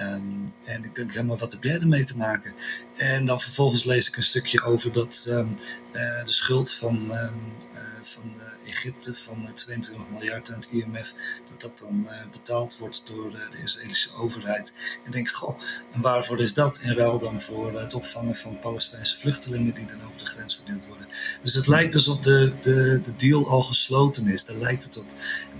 [0.00, 2.52] Um, en ik denk helemaal, wat heb jij ermee te maken?
[2.96, 5.22] En dan vervolgens lees ik een stukje over dat
[5.92, 7.52] de schuld van, um,
[8.06, 8.34] van
[8.66, 11.14] Egypte van 22 eh, miljard aan het IMF,
[11.50, 14.72] dat dat dan eh, betaald wordt door eh, de Israëlische overheid.
[15.04, 15.60] En denk, goh,
[15.92, 16.80] en waarvoor is dat?
[16.82, 20.86] In ruil dan voor het opvangen van Palestijnse vluchtelingen die dan over de grens geduwd
[20.86, 21.06] worden.
[21.42, 25.06] Dus het lijkt alsof de, de, de deal al gesloten is, daar lijkt het op.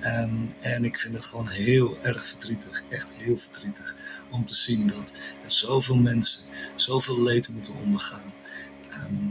[0.00, 3.94] Ehm, en ik vind het gewoon heel erg verdrietig, echt heel verdrietig,
[4.30, 5.12] om te zien dat
[5.44, 6.42] er zoveel mensen
[6.74, 8.32] zoveel leed moeten ondergaan.
[8.90, 9.30] Ehm,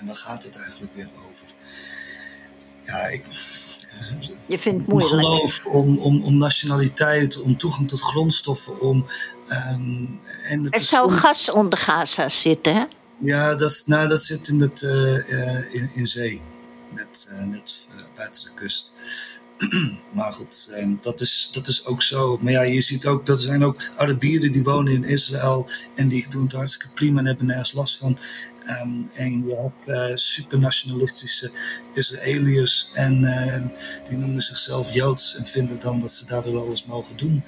[0.00, 1.46] en waar gaat het eigenlijk weer over?
[2.90, 3.24] Ja, ik,
[4.46, 5.12] je vindt het moeilijk.
[5.12, 9.06] Om geloof, om, om, om nationaliteit, om toegang tot grondstoffen, om...
[9.48, 12.84] Um, en het er zou gas onder Gaza zitten, hè?
[13.18, 16.40] Ja, dat, nou, dat zit in, het, uh, in, in zee,
[16.90, 17.86] net, uh, net
[18.16, 18.92] buiten de kust.
[20.12, 22.38] maar goed, ehm, dat, is, dat is ook zo.
[22.40, 26.26] Maar ja, je ziet ook, dat zijn ook Arabieren die wonen in Israël en die
[26.28, 28.18] doen het hartstikke prima en hebben nergens last van.
[28.82, 31.50] Um, en je hebt uh, supernationalistische
[31.94, 33.56] Israëliërs en uh,
[34.08, 37.42] die noemen zichzelf Joods en vinden dan dat ze daardoor alles mogen doen.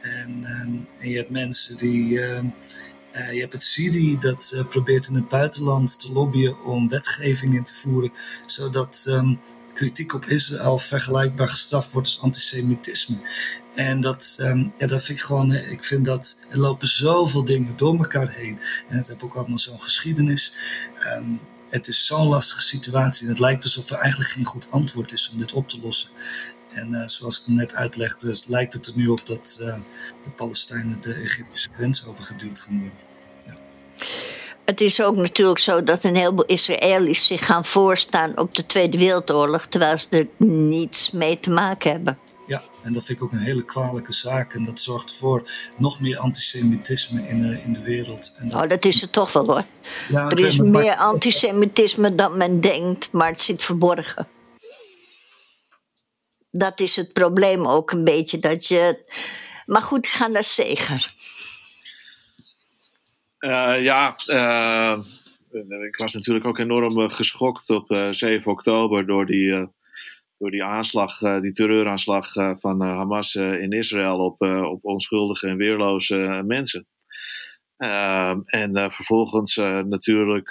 [0.00, 2.10] En, um, en je hebt mensen die.
[2.10, 7.54] Uh, je hebt het Siri dat uh, probeert in het buitenland te lobbyen om wetgeving
[7.54, 8.10] in te voeren,
[8.46, 9.20] zodat
[9.76, 13.16] kritiek op Israël vergelijkbaar gestraft wordt als antisemitisme.
[13.74, 17.44] En dat, um, ja, dat vind ik gewoon, eh, ik vind dat er lopen zoveel
[17.44, 18.60] dingen door elkaar heen.
[18.88, 20.54] En het heeft ook allemaal zo'n geschiedenis.
[21.16, 25.12] Um, het is zo'n lastige situatie en het lijkt alsof er eigenlijk geen goed antwoord
[25.12, 26.10] is om dit op te lossen.
[26.72, 29.74] En uh, zoals ik net uitlegde, lijkt het er nu op dat uh,
[30.24, 33.05] de Palestijnen de Egyptische grens overgeduwd gaan worden.
[34.66, 38.98] Het is ook natuurlijk zo dat een heleboel Israëli's zich gaan voorstaan op de Tweede
[38.98, 42.18] Wereldoorlog, terwijl ze er niets mee te maken hebben.
[42.46, 44.54] Ja, en dat vind ik ook een hele kwalijke zaak.
[44.54, 48.34] En dat zorgt voor nog meer antisemitisme in, uh, in de wereld.
[48.38, 48.62] En dat...
[48.62, 49.64] Oh, dat is er toch wel hoor.
[50.08, 54.28] Ja, er is meer antisemitisme dan men denkt, maar het zit verborgen.
[56.50, 58.38] Dat is het probleem ook een beetje.
[58.38, 59.04] Dat je...
[59.66, 61.14] Maar goed, ga naar Zeger.
[63.40, 64.98] Uh, ja, uh,
[65.86, 69.68] ik was natuurlijk ook enorm geschokt op 7 oktober door die
[70.38, 75.48] door die aanslag, uh, die terreuraanslag uh, van uh, Hamas in Israël op, op onschuldige
[75.48, 76.86] en weerloze mensen.
[77.76, 79.56] Ehm, en vervolgens
[79.86, 80.50] natuurlijk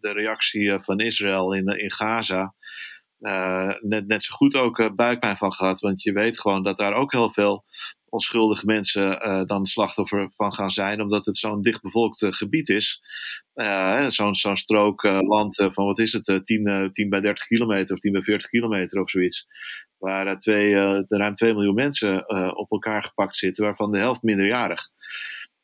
[0.00, 2.54] de reactie van Israël in, in Gaza.
[3.80, 7.12] net, net zo goed ook buikpijn van gehad, want je weet gewoon dat daar ook
[7.12, 7.64] heel veel
[8.10, 13.02] onschuldige mensen uh, dan slachtoffer van gaan zijn, omdat het zo'n dichtbevolkt uh, gebied is.
[13.54, 18.00] Uh, zo'n zo'n strook land van, wat is het, 10, 10 bij 30 kilometer of
[18.00, 19.46] 10 bij 40 kilometer of zoiets.
[19.98, 20.74] Waar twee,
[21.06, 24.88] ruim 2 miljoen mensen op elkaar gepakt zitten, waarvan de helft minderjarig.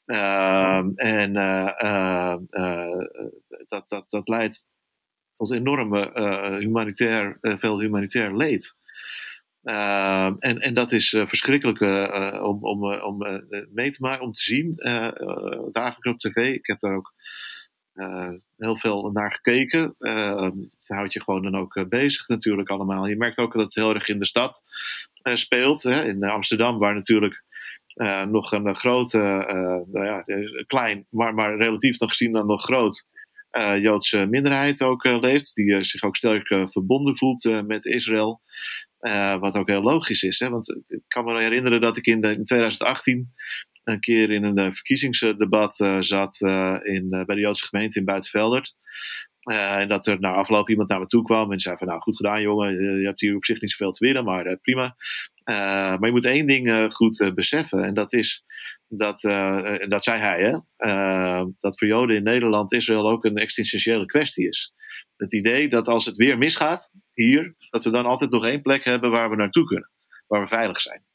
[0.05, 1.33] Ehm, en
[3.69, 4.69] dat, dat, dat leidt
[5.35, 6.11] tot enorme
[6.59, 8.77] humanitair, veel humanitair leed.
[9.67, 13.19] Uh, en, en dat is uh, verschrikkelijk uh, om, om, om
[13.73, 14.75] mee te maken, om te zien,
[15.73, 16.37] dagelijks op tv.
[16.37, 17.14] Ik heb daar ook
[18.57, 19.95] heel veel naar gekeken.
[19.99, 20.53] Ehm,
[20.87, 23.07] daar houd je gewoon dan ook bezig natuurlijk allemaal.
[23.07, 24.62] Je merkt ook dat het heel erg in de stad
[25.23, 25.83] speelt.
[25.83, 26.05] Hè?
[26.05, 27.43] In Amsterdam, waar natuurlijk
[28.29, 29.19] nog een grote,
[29.93, 30.25] nou ja,
[30.67, 33.07] klein, maar, maar relatief nog gezien dan nog groot
[33.81, 38.43] Joodse minderheid ook uh, leeft, die uh, zich ook sterk verbonden voelt met Israël.
[39.41, 40.51] wat ook heel logisch is, hè?
[40.51, 43.35] want ik kan me herinneren dat ik in 2018
[43.85, 46.41] een keer in een verkiezingsdebat zat
[46.83, 48.77] in, bij de Joodse gemeente in Buitenveldert.
[49.55, 52.17] En dat er na afloop iemand naar me toe kwam en zei van nou goed
[52.17, 54.97] gedaan jongen, je hebt hier op zich niet zoveel te winnen, maar prima.
[55.45, 58.45] maar je moet één ding goed beseffen en dat is
[58.89, 64.07] dat, uh, dat zei hij, hè, dat voor Joden in Nederland Israël ook een existentiële
[64.07, 64.73] kwestie is.
[65.17, 68.85] Het idee dat als het weer misgaat, hier, dat we dan altijd nog één plek
[68.85, 69.91] hebben waar we naartoe kunnen,
[70.27, 71.06] waar we veilig zijn.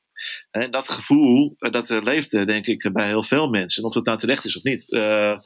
[0.51, 4.45] En dat gevoel, dat leeft denk ik bij heel veel mensen, of het nou terecht
[4.45, 4.85] is of niet.
[4.89, 5.37] Uh,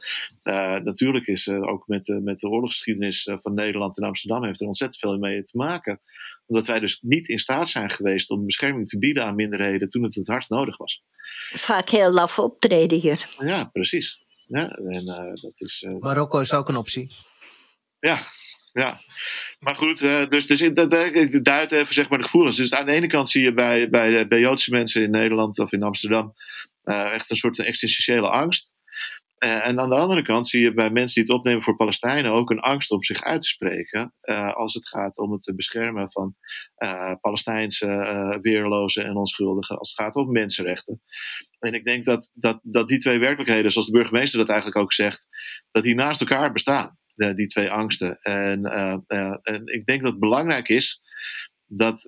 [0.84, 5.18] natuurlijk is ook met, met de oorlogsgeschiedenis van Nederland en Amsterdam heeft er ontzettend veel
[5.18, 6.02] mee te maken.
[6.46, 10.04] Omdat wij dus niet in staat zijn geweest om bescherming te bieden aan minderheden toen
[10.04, 11.04] het het hardst nodig was.
[11.54, 13.26] Vaak heel laf optreden hier.
[13.38, 14.20] Ja, precies.
[14.48, 17.12] Ja, en, uh, dat is, uh, Marokko is ook een optie.
[18.00, 18.20] Ja,
[18.80, 18.98] Ja,
[19.60, 22.56] maar goed, uh, dus, dus dat, ik duid even zeg maar de gevoelens.
[22.56, 25.72] Dus aan de ene kant zie je bij, bij, bij Joodse mensen in Nederland of
[25.72, 26.34] in Amsterdam
[26.84, 28.72] uh, echt een soort existentiële angst.
[29.40, 32.32] Uh, en aan de andere kant zie je bij mensen die het opnemen voor Palestijnen
[32.32, 34.14] ook een angst om zich uit te spreken.
[34.54, 36.36] als het gaat om het beschermen van
[37.22, 39.78] Palestijnse weerlozen en onschuldigen.
[39.78, 41.02] Als het gaat om mensenrechten.
[41.60, 44.94] En ik denk dat, dat, dat die twee werkelijkheden, zoals de burgemeester dat eigenlijk ook
[44.94, 45.28] zegt,
[45.72, 48.20] dat die naast elkaar bestaan die twee angsten.
[48.22, 51.02] En, uh, uh, en ik denk dat het belangrijk is
[51.68, 52.08] dat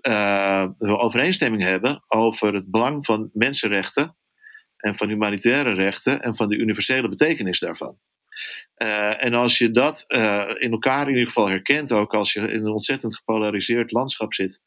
[0.77, 4.15] we overeenstemming hebben over het belang van mensenrechten
[4.77, 7.99] en van humanitaire rechten en van de universele betekenis daarvan.
[9.17, 10.05] En als je dat
[10.57, 14.61] in elkaar in ieder geval herkent, ook als je in een ontzettend gepolariseerd landschap zit,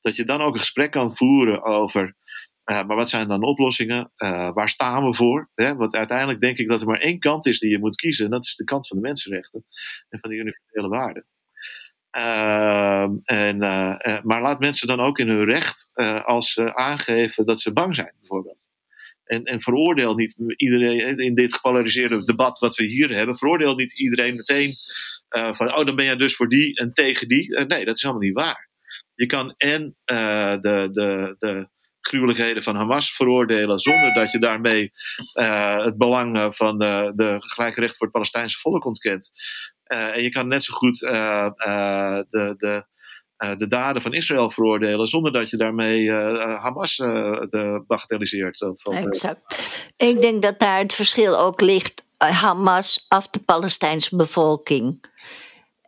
[0.00, 2.16] dat je dan ook een gesprek kan voeren over
[2.64, 4.12] uh, maar wat zijn dan oplossingen?
[4.16, 5.50] Uh, waar staan we voor?
[5.54, 5.74] Hè?
[5.74, 8.24] Want uiteindelijk denk ik dat er maar één kant is die je moet kiezen.
[8.24, 9.64] En dat is de kant van de mensenrechten
[10.08, 11.26] en van de universele waarden.
[12.16, 13.58] Uh, en,
[14.22, 15.90] maar laat mensen dan ook in hun recht
[16.24, 18.68] als ze aangeven dat ze bang zijn, bijvoorbeeld.
[19.24, 23.36] En, en veroordeel niet iedereen in dit gepolariseerde debat wat we hier hebben.
[23.36, 24.74] Veroordeel niet iedereen meteen
[25.28, 27.64] van, oh, dan ben jij dus voor die en tegen die.
[27.66, 28.68] nee, dat is allemaal niet waar.
[29.14, 30.58] Je kan en de,
[30.92, 31.68] de, de
[32.02, 34.92] gruwelijkheden van Hamas veroordelen zonder dat je daarmee
[35.34, 39.30] uh, het belang eh, van de, de gelijke recht voor het Palestijnse volk ontkent.
[39.86, 42.84] Uh, en je kan net zo goed de, de,
[43.56, 48.66] de daden van Israël veroordelen zonder dat je daarmee Hamas de bagatelliseert.
[48.82, 49.84] Exact.
[49.96, 52.06] Ik denk dat daar het verschil ook ligt.
[52.18, 55.04] Hamas af de Palestijnse bevolking.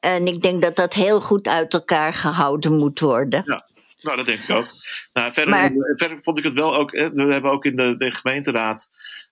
[0.00, 3.42] En ik denk dat dat heel goed uit elkaar gehouden moet worden.
[3.44, 3.66] Ja.
[4.04, 4.66] Nou, dat denk ik ook.
[5.12, 6.90] Nou, verder, verder vond ik het wel ook.
[6.90, 8.88] We hebben ook in de, de gemeenteraad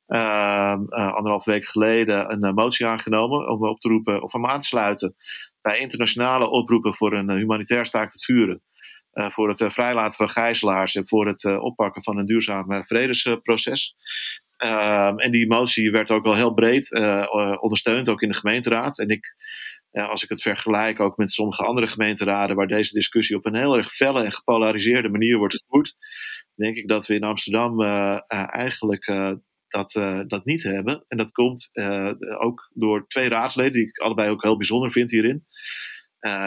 [0.09, 4.47] uh, uh, anderhalf week geleden een uh, motie aangenomen om op te roepen of om
[4.47, 5.15] aan te sluiten
[5.61, 8.63] bij internationale oproepen voor een humanitair staakt het vuren.
[9.13, 13.95] voor het vrijlaten van gijzelaars en voor het oppakken van een duurzaam vredesproces.
[14.57, 17.01] Ehm, en die motie werd ook wel heel breed
[17.61, 18.99] ondersteund, ook in de gemeenteraad.
[18.99, 19.35] En ik
[19.93, 23.77] als ik het vergelijk ook met sommige andere gemeenteraden, waar deze discussie op een heel
[23.77, 25.97] erg felle en gepolariseerde manier wordt gevoerd,
[26.55, 29.33] denk ik dat we in Amsterdam uh, uh, eigenlijk uh,
[29.69, 29.93] dat,
[30.27, 31.05] dat niet hebben.
[31.09, 31.71] En dat komt
[32.39, 35.47] ook door twee raadsleden, die ik allebei ook heel bijzonder vind hierin.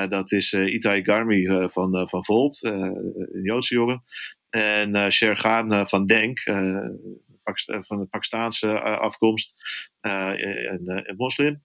[0.10, 4.04] dat is Itai Garmi van, van Volt, een Joodse jongen.
[4.50, 6.39] En Shergaan van Denk,
[7.64, 9.54] van de Pakistaanse afkomst,
[10.02, 11.62] een moslim.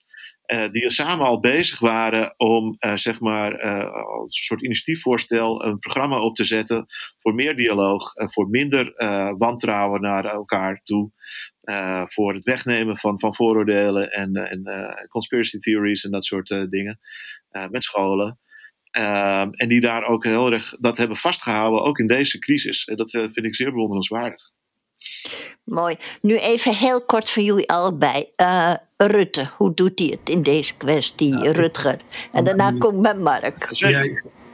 [0.53, 4.62] Uh, die er samen al bezig waren om uh, zeg maar uh, als een soort
[4.62, 6.86] initiatiefvoorstel een programma op te zetten
[7.18, 8.92] voor meer dialoog, voor minder
[9.38, 11.11] wantrouwen naar elkaar toe,
[12.07, 14.62] voor het wegnemen van, van vooroordelen en, en
[15.09, 17.01] conspiracy theories en dat soort dingen
[17.70, 18.38] met scholen.
[18.90, 22.84] Ehm, en die daar ook heel erg dat hebben vastgehouden, ook in deze crisis.
[22.84, 24.51] En dat vind ik zeer bewonderenswaardig.
[25.64, 25.96] Mooi.
[26.20, 28.28] Nu even heel kort voor jullie allebei.
[28.36, 31.96] Uh, Rutte, hoe doet hij het in deze kwestie, ja, Rutger?
[32.32, 33.68] En daarna komt met Mark.
[33.70, 34.03] Ja,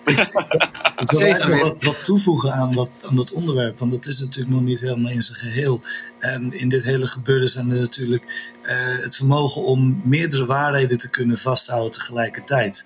[0.07, 4.55] ik, wil eigenlijk wat, wat, toevoegen aan, wat, aan dat onderwerp, want dat is natuurlijk
[4.55, 5.81] nog niet helemaal in zijn geheel.
[6.19, 8.71] En in dit hele gebeuren zijn er natuurlijk uh,
[9.03, 12.85] het vermogen om meerdere waarheden te kunnen vasthouden tegelijkertijd.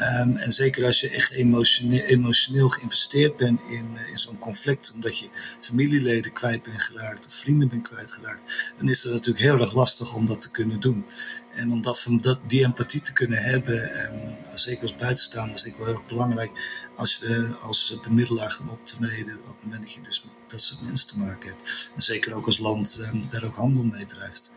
[0.00, 4.92] Um, en zeker als je echt emotioneel, emotioneel geïnvesteerd bent in, uh, in zo'n conflict,
[4.94, 5.28] omdat je
[5.60, 10.14] familieleden kwijt bent geraakt of vrienden bent kwijtgeraakt, dan is het natuurlijk heel erg lastig
[10.14, 11.04] om dat te kunnen doen.
[11.58, 15.76] En om dat, dat, die empathie te kunnen hebben, um, zeker als buitenstaander, is het
[15.76, 20.00] wel heel erg belangrijk als we als bemiddelaar gaan optreden op het moment dat je
[20.00, 21.90] dus dat soort mensen te maken hebt.
[21.94, 24.50] En zeker ook als land um, daar ook handel mee drijft.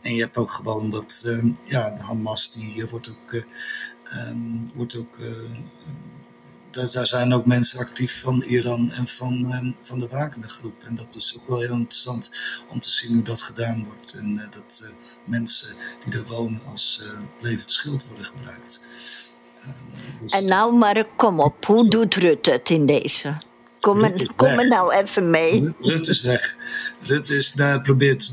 [0.00, 3.44] En je hebt ook gewoon dat, um, ja, de Hamas, die wordt ook,
[4.14, 5.18] um, wordt ook
[6.76, 10.84] uh, daar, zijn ook mensen actief van Iran en van, um, van de Wagner-groep.
[10.84, 12.30] En dat is ook wel heel interessant
[12.68, 14.12] om te zien hoe dat gedaan wordt.
[14.12, 14.90] En uh, dat uh,
[15.24, 17.08] mensen die daar wonen als uh,
[17.40, 18.80] levend schild worden gebruikt.
[20.20, 21.66] Dus en nou, Mark, kom op.
[21.66, 23.36] Hoe doet Rutte het in deze?
[23.80, 25.74] Kom, er, kom er nou even mee.
[25.80, 26.56] Rutte is weg.
[27.00, 28.32] Rutte is, nou, probeert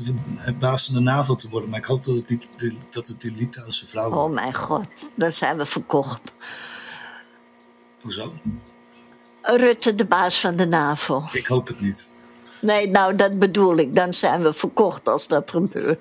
[0.58, 1.70] baas van de NAVO te worden.
[1.70, 2.48] Maar ik hoop dat het, niet,
[2.90, 4.28] dat het die Litouwse vrouw wordt.
[4.28, 6.32] Oh mijn god, dan zijn we verkocht.
[8.00, 8.32] Hoezo?
[9.42, 11.22] Rutte, de baas van de NAVO.
[11.32, 12.08] Ik hoop het niet.
[12.60, 13.94] Nee, nou dat bedoel ik.
[13.94, 16.00] Dan zijn we verkocht als dat gebeurt.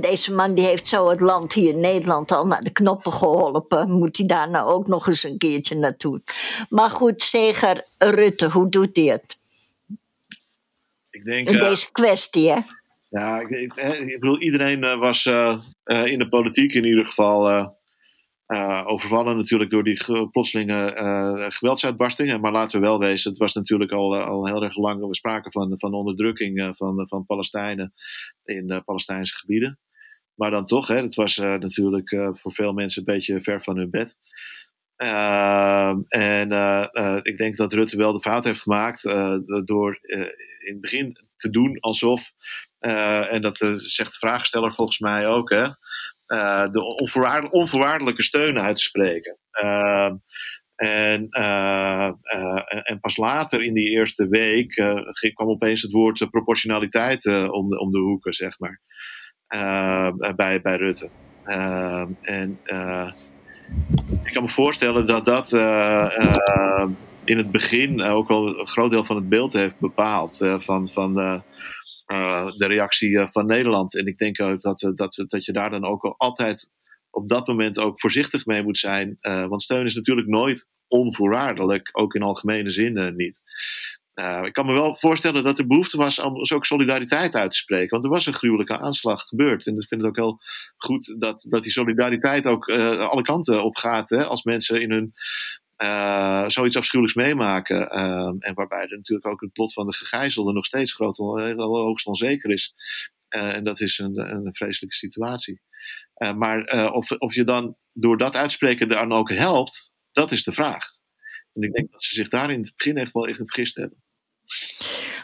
[0.00, 3.90] Deze man die heeft zo het land hier in Nederland al naar de knoppen geholpen.
[3.90, 6.20] Moet hij daar nou ook nog eens een keertje naartoe?
[6.68, 9.36] Maar goed, zeker Rutte, hoe doet hij het?
[11.10, 12.58] Ik denk, in deze kwestie, hè?
[13.08, 17.04] Ja, ik, ik, ik bedoel, iedereen uh, was uh, uh, in de politiek in ieder
[17.04, 17.70] geval
[18.50, 22.40] Uh, overvallen natuurlijk door die plotselinge uh, geweldsuitbarstingen.
[22.40, 25.06] Maar laten we wel wezen, het was natuurlijk al, al heel erg lang.
[25.06, 27.92] We spraken van, van onderdrukking van, van Palestijnen
[28.44, 29.78] in Palestijnse gebieden.
[30.34, 33.90] Maar dan toch, hè, het was natuurlijk voor veel mensen een beetje ver van hun
[33.90, 34.16] bed.
[34.96, 36.52] Ehm, en
[37.22, 39.02] ik denk dat Rutte wel de fout heeft gemaakt
[39.64, 39.98] door
[40.58, 42.30] in het begin te doen alsof,
[42.78, 45.68] en dat zegt de vraagsteller volgens mij ook, hè,
[46.32, 49.38] uh, de onvoorwaardelijke, steun uit te spreken.
[49.62, 50.10] Uh,
[50.74, 52.10] en, uh,
[52.82, 54.74] en pas later in die eerste week
[55.34, 58.80] kwam opeens het woord proportionaliteit om, de, om de hoeken, zeg maar,
[60.36, 61.10] bij, bij Rutte.
[62.22, 62.58] en
[64.24, 65.52] ik kan me voorstellen dat dat
[67.24, 70.36] in het begin ook wel een groot deel van het beeld heeft bepaald.
[70.58, 71.40] van, van eh,
[72.54, 73.96] de reactie eh, van Nederland.
[73.96, 76.70] En ik denk ook dat, dat, dat je daar dan ook altijd
[77.10, 79.16] op dat moment ook voorzichtig mee moet zijn.
[79.20, 83.42] Eh, want steun is natuurlijk nooit onvoorwaardelijk, ook in algemene zin niet.
[84.44, 87.90] ik kan me wel voorstellen dat er behoefte was om ook solidariteit uit te spreken.
[87.90, 89.66] Want er was een gruwelijke aanslag gebeurd.
[89.66, 90.40] En ik vind het ook heel
[90.76, 94.08] goed dat, dat die solidariteit ook alle kanten op gaat.
[94.08, 95.14] Hè, als mensen in hun
[95.82, 97.96] uh, zoiets afschuwelijks meemaken.
[97.96, 101.56] Uh, en waarbij er natuurlijk ook het plot van de gegijzelde nog steeds groot, uh,
[101.56, 102.74] hoogst onzeker is.
[103.30, 105.60] Uh, en dat is een, een vreselijke situatie.
[106.36, 110.84] maar of, of je dan door dat uitspreken dan ook helpt, dat is de vraag.
[111.52, 114.02] En ik denk dat ze zich daar in het begin echt wel echt vergist hebben.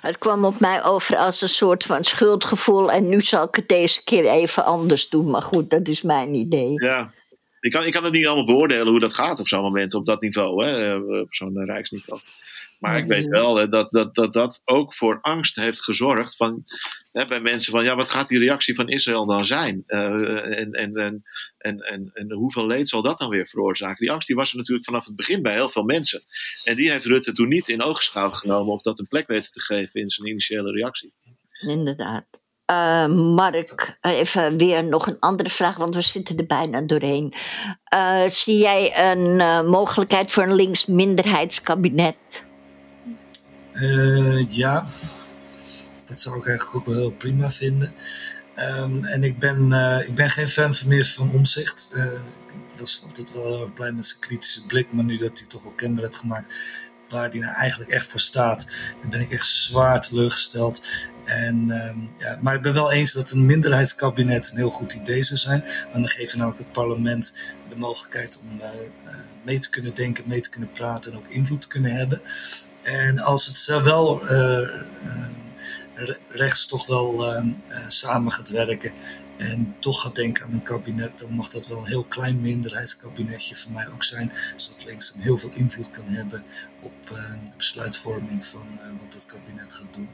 [0.00, 2.90] Het kwam op mij over als een soort van schuldgevoel.
[2.90, 5.30] En nu zal ik het deze keer even anders doen.
[5.30, 6.72] Maar goed, dat is mijn idee.
[6.72, 7.12] Ja,
[7.66, 10.06] ik kan, ik kan het niet allemaal beoordelen hoe dat gaat op zo'n moment, op
[10.06, 12.20] dat niveau, hè, eh, op zo'n eh, rijksniveau.
[12.80, 16.64] Maar ik weet wel hè, dat, dat, dat dat ook voor angst heeft gezorgd van,
[17.12, 19.84] hè, bij mensen van, ja, wat gaat die reactie van Israël dan zijn?
[19.86, 21.24] Uh, en, en, en,
[21.58, 24.00] en, en, en hoeveel leed zal dat dan weer veroorzaken?
[24.00, 26.22] Die angst die was er natuurlijk vanaf het begin bij heel veel mensen.
[26.64, 29.60] En die heeft Rutte toen niet in oogschouw genomen of dat een plek weten te
[29.60, 31.12] geven in zijn initiële reactie.
[31.60, 32.44] Inderdaad.
[32.70, 37.34] Uh, Mark, even weer nog een andere vraag, want we zitten er bijna doorheen.
[37.94, 42.46] Uh, zie jij een uh, mogelijkheid voor een linksminderheidskabinet?
[44.48, 44.86] ja,
[46.06, 47.94] dat zou ik eigenlijk ook wel heel prima vinden.
[48.58, 49.72] Um, en ik ben,
[50.06, 51.92] ik ben geen fan meer van omzicht.
[52.74, 55.48] ik was altijd wel heel erg blij met zijn kritische blik, maar nu dat hij
[55.48, 56.54] toch wel kenbaar heeft gemaakt
[57.08, 58.66] waar die nou eigenlijk echt voor staat,
[59.00, 60.88] dan ben ik echt zwaar teleurgesteld.
[61.24, 65.22] En, ehm, ja, maar ik ben wel eens dat een minderheidskabinet een heel goed idee
[65.22, 65.60] zou zijn.
[65.60, 68.68] Want dan geef je namelijk het parlement de mogelijkheid om uh,
[69.42, 72.20] mee te kunnen denken, mee te kunnen praten en ook invloed te kunnen hebben.
[72.82, 74.68] En als het wel uh,
[76.28, 77.44] rechts toch wel uh,
[77.88, 78.92] samen gaat werken
[79.36, 83.56] en toch gaat denken aan een kabinet, dan mag dat wel een heel klein minderheidskabinetje
[83.56, 86.44] voor mij ook zijn, zodat links dan heel veel invloed kan hebben
[86.82, 90.08] op uh, de besluitvorming van uh, wat dat kabinet gaat doen.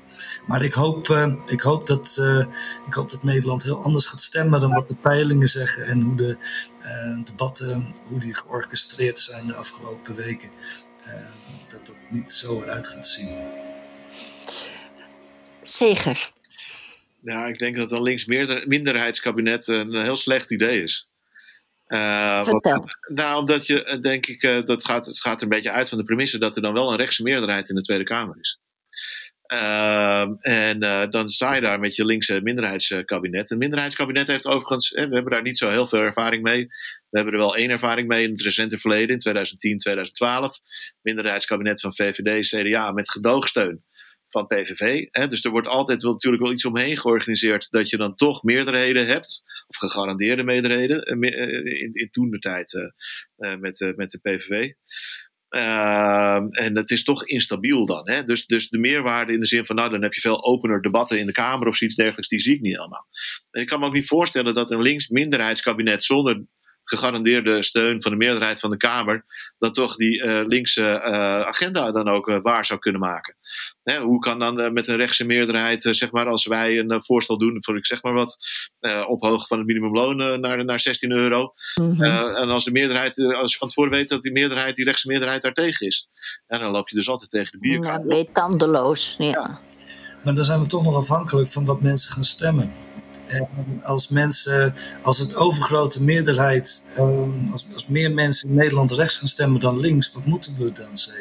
[0.47, 1.09] Maar ik hoop,
[1.47, 2.23] ik, hoop dat,
[2.87, 6.17] ik hoop dat Nederland heel anders gaat stemmen dan wat de peilingen zeggen en hoe
[6.17, 6.37] de
[7.25, 10.51] debatten, hoe die georchestreerd zijn de afgelopen weken,
[11.69, 13.62] dat dat niet zo eruit gaat zien.
[17.21, 21.07] Ja, ik denk dat een links-minderheidskabinet een heel slecht idee is.
[21.93, 25.71] Uh, wat, nou, omdat je, eh, denk ik, uh, dat gaat, het gaat een beetje
[25.71, 28.37] uit van de premisse dat er dan wel een rechtse meerderheid in de Tweede Kamer
[28.41, 28.59] is.
[29.53, 30.81] Uh, en
[31.11, 33.51] dan sta je daar met je linkse minderheidskabinet.
[33.51, 36.67] Een minderheidskabinet heeft overigens, we hebben daar niet zo heel veel ervaring mee.
[37.11, 40.59] We hebben er wel één ervaring mee in het recente verleden, in 2010, 2012.
[41.03, 43.85] Minderheidskabinet van VVD, CDA met gedoogsteun
[44.33, 45.07] van PVV.
[45.11, 45.29] Hè?
[45.29, 49.07] Dus er wordt altijd wel, natuurlijk wel iets omheen georganiseerd dat je dan toch meerderheden
[49.07, 54.19] hebt, of gegarandeerde meerderheden, eh, eh, in, in toen de tijd uh, met, met de
[54.19, 54.73] PVV.
[55.51, 58.11] Uh, en het is toch instabiel dan.
[58.11, 58.25] Hè?
[58.25, 61.19] Dus, dus de meerwaarde in de zin van, nou, dan heb je veel opener debatten
[61.19, 63.07] in de Kamer of zoiets dergelijks, die zie ik niet allemaal.
[63.51, 66.45] En ik kan me ook niet voorstellen dat een links minderheidskabinet zonder
[66.97, 69.25] gegarandeerde steun van de meerderheid van de Kamer,
[69.59, 73.37] dan toch die uh, linkse uh, agenda dan ook uh, waar zou kunnen maken.
[73.83, 77.57] Hè, hoe kan dan met een rechtse meerderheid, zeg maar, als wij een voorstel doen
[77.61, 78.37] voor, ik zeg maar wat,
[79.07, 81.53] ophogen van het minimumloon naar, naar 16 euro.
[81.75, 82.03] Mhm.
[82.03, 85.43] en als de meerderheid, als je van tevoren weet dat die meerderheid, die rechtse meerderheid
[85.43, 86.09] daar tegen is,
[86.47, 88.03] en dan loop je dus altijd tegen de bierkaart.
[88.03, 89.27] Ja, ben je tandeloos, ja.
[89.27, 89.61] ja.
[90.25, 92.73] Maar dan zijn we toch nog afhankelijk van wat mensen gaan stemmen.
[93.33, 99.17] En als mensen, als het overgrote meerderheid, ehm, als, als meer mensen in Nederland rechts
[99.17, 101.21] gaan stemmen dan links, wat moeten we dan zeggen?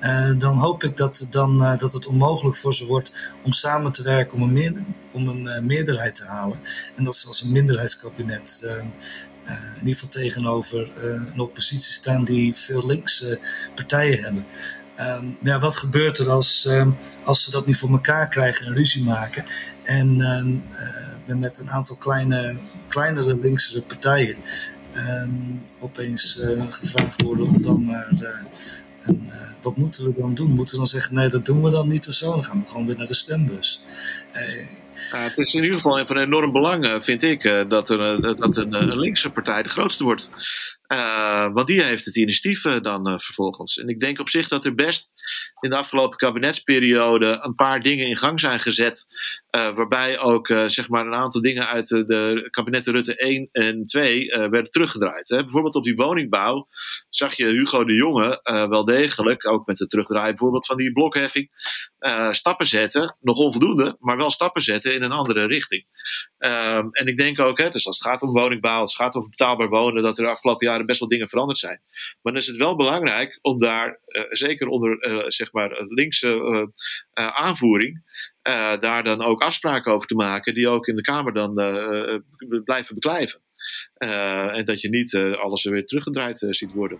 [0.00, 3.92] Uh, dan hoop ik dat, dan, uh, dat het onmogelijk voor ze wordt om samen
[3.92, 6.60] te werken om een, om een uh, meerderheid te halen.
[6.94, 8.86] En dat ze als een minderheidskabinet ehm,
[9.46, 13.38] in ieder geval tegenover een oppositie staan die veel linkse
[13.74, 14.46] partijen hebben.
[14.94, 16.90] Ehm, ja, wat gebeurt er als, ehm,
[17.24, 19.44] als ze dat niet voor elkaar krijgen en ruzie maken?
[19.82, 20.20] En
[21.26, 22.56] met een aantal kleine,
[22.88, 24.36] kleinere linkse partijen
[24.96, 28.08] um, opeens uh, gevraagd worden om dan maar.
[28.22, 28.28] Uh,
[29.02, 29.30] een,
[29.62, 30.50] wat moeten we dan doen?
[30.50, 32.30] Moeten we dan zeggen: nee, dat doen we dan niet of zo?
[32.30, 33.82] Dan gaan we gewoon weer naar de stembus.
[34.92, 39.30] Het is in ieder geval van enorm belang, vind ik, dat, er, dat een, linkse
[39.30, 40.30] partij de grootste wordt.
[40.88, 43.78] Uh, want die heeft het initiatief dan vervolgens.
[43.78, 45.12] En ik denk op zich dat er best
[45.60, 49.06] in de afgelopen kabinetsperiode een paar dingen in gang zijn gezet.
[49.50, 54.70] waarbij ook zeg maar een aantal dingen uit de kabinetten Rutte 1 en 2 werden
[54.70, 55.28] teruggedraaid.
[55.28, 55.42] Hè.
[55.42, 56.68] Bijvoorbeeld op die woningbouw
[57.10, 61.50] zag je Hugo de Jonge wel degelijk, ook met het terugdraaien bijvoorbeeld van die blokheffing,
[62.30, 63.16] stappen zetten.
[63.20, 65.84] Nog onvoldoende, maar wel stappen zetten in een andere richting.
[66.38, 69.14] Ehm, en ik denk ook, hè, dus als het gaat om woningbouw, als het gaat
[69.14, 71.80] over betaalbaar wonen, dat er de afgelopen jaren best wel dingen veranderd zijn.
[72.22, 74.00] Maar dan is het wel belangrijk om daar,
[74.30, 76.66] zeker onder zeg maar linkse uh,
[77.14, 78.02] aanvoering,
[78.80, 81.54] daar dan ook afspraken over te maken, die ook in de Kamer dan
[82.64, 83.40] blijven beklijven.
[83.98, 86.98] en dat je niet alles weer teruggedraaid ziet worden.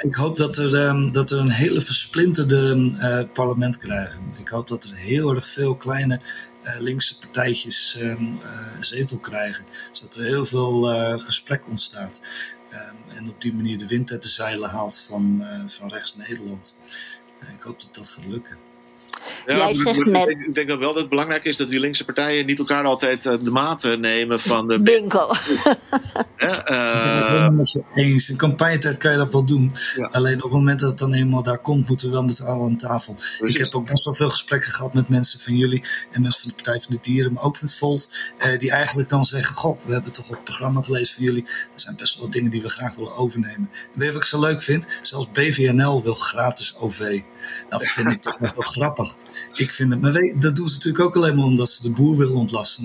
[0.00, 4.20] Ik hoop dat, er, um, dat er een hele versplinterde parlement krijgen.
[4.38, 6.20] Ik hoop dat er heel erg veel kleine
[6.64, 8.20] uh, linkse partijtjes uh,
[8.80, 9.64] zetel krijgen.
[9.92, 10.82] Zodat er heel veel
[11.18, 12.20] gesprek ontstaat.
[12.72, 16.76] Um, en op die manier de wind uit de zeilen haalt van, van rechts Nederland.
[17.54, 18.67] ik hoop dat dat gaat lukken.
[19.46, 20.28] Ja, Jij zegt net...
[20.28, 23.26] Ik denk dat wel dat het belangrijk is dat die linkse partijen niet elkaar altijd
[23.26, 24.80] eh, de maat nemen van de.
[24.80, 25.18] Bingo.
[26.36, 26.96] ja, uh...
[26.96, 28.30] Ik ben het helemaal met je eens.
[28.30, 29.72] In campagnetijd kan je dat wel doen.
[30.10, 32.44] Alleen op het moment dat het dan eenmaal daar komt, moeten we wel met z'n
[32.44, 33.16] allen aan tafel.
[33.40, 36.50] Ik heb ook best wel veel gesprekken gehad met mensen van jullie en mensen van
[36.50, 39.80] de Partij van de Dieren, maar ook met Volt, uh, die eigenlijk dan zeggen: Goh,
[39.80, 41.44] we hebben toch op het programma gelezen van jullie.
[41.44, 43.68] Er zijn best wel dingen die we graag willen overnemen.
[43.72, 44.86] En weet je wat ik zo leuk vind?
[45.02, 47.20] Zelfs BVNL wil gratis OV.
[47.68, 49.07] Dat vind ik toch wel grappig.
[49.54, 52.16] Ik vind het, maar dat doen ze natuurlijk ook alleen maar omdat ze de boer
[52.16, 52.76] willen ontlasten.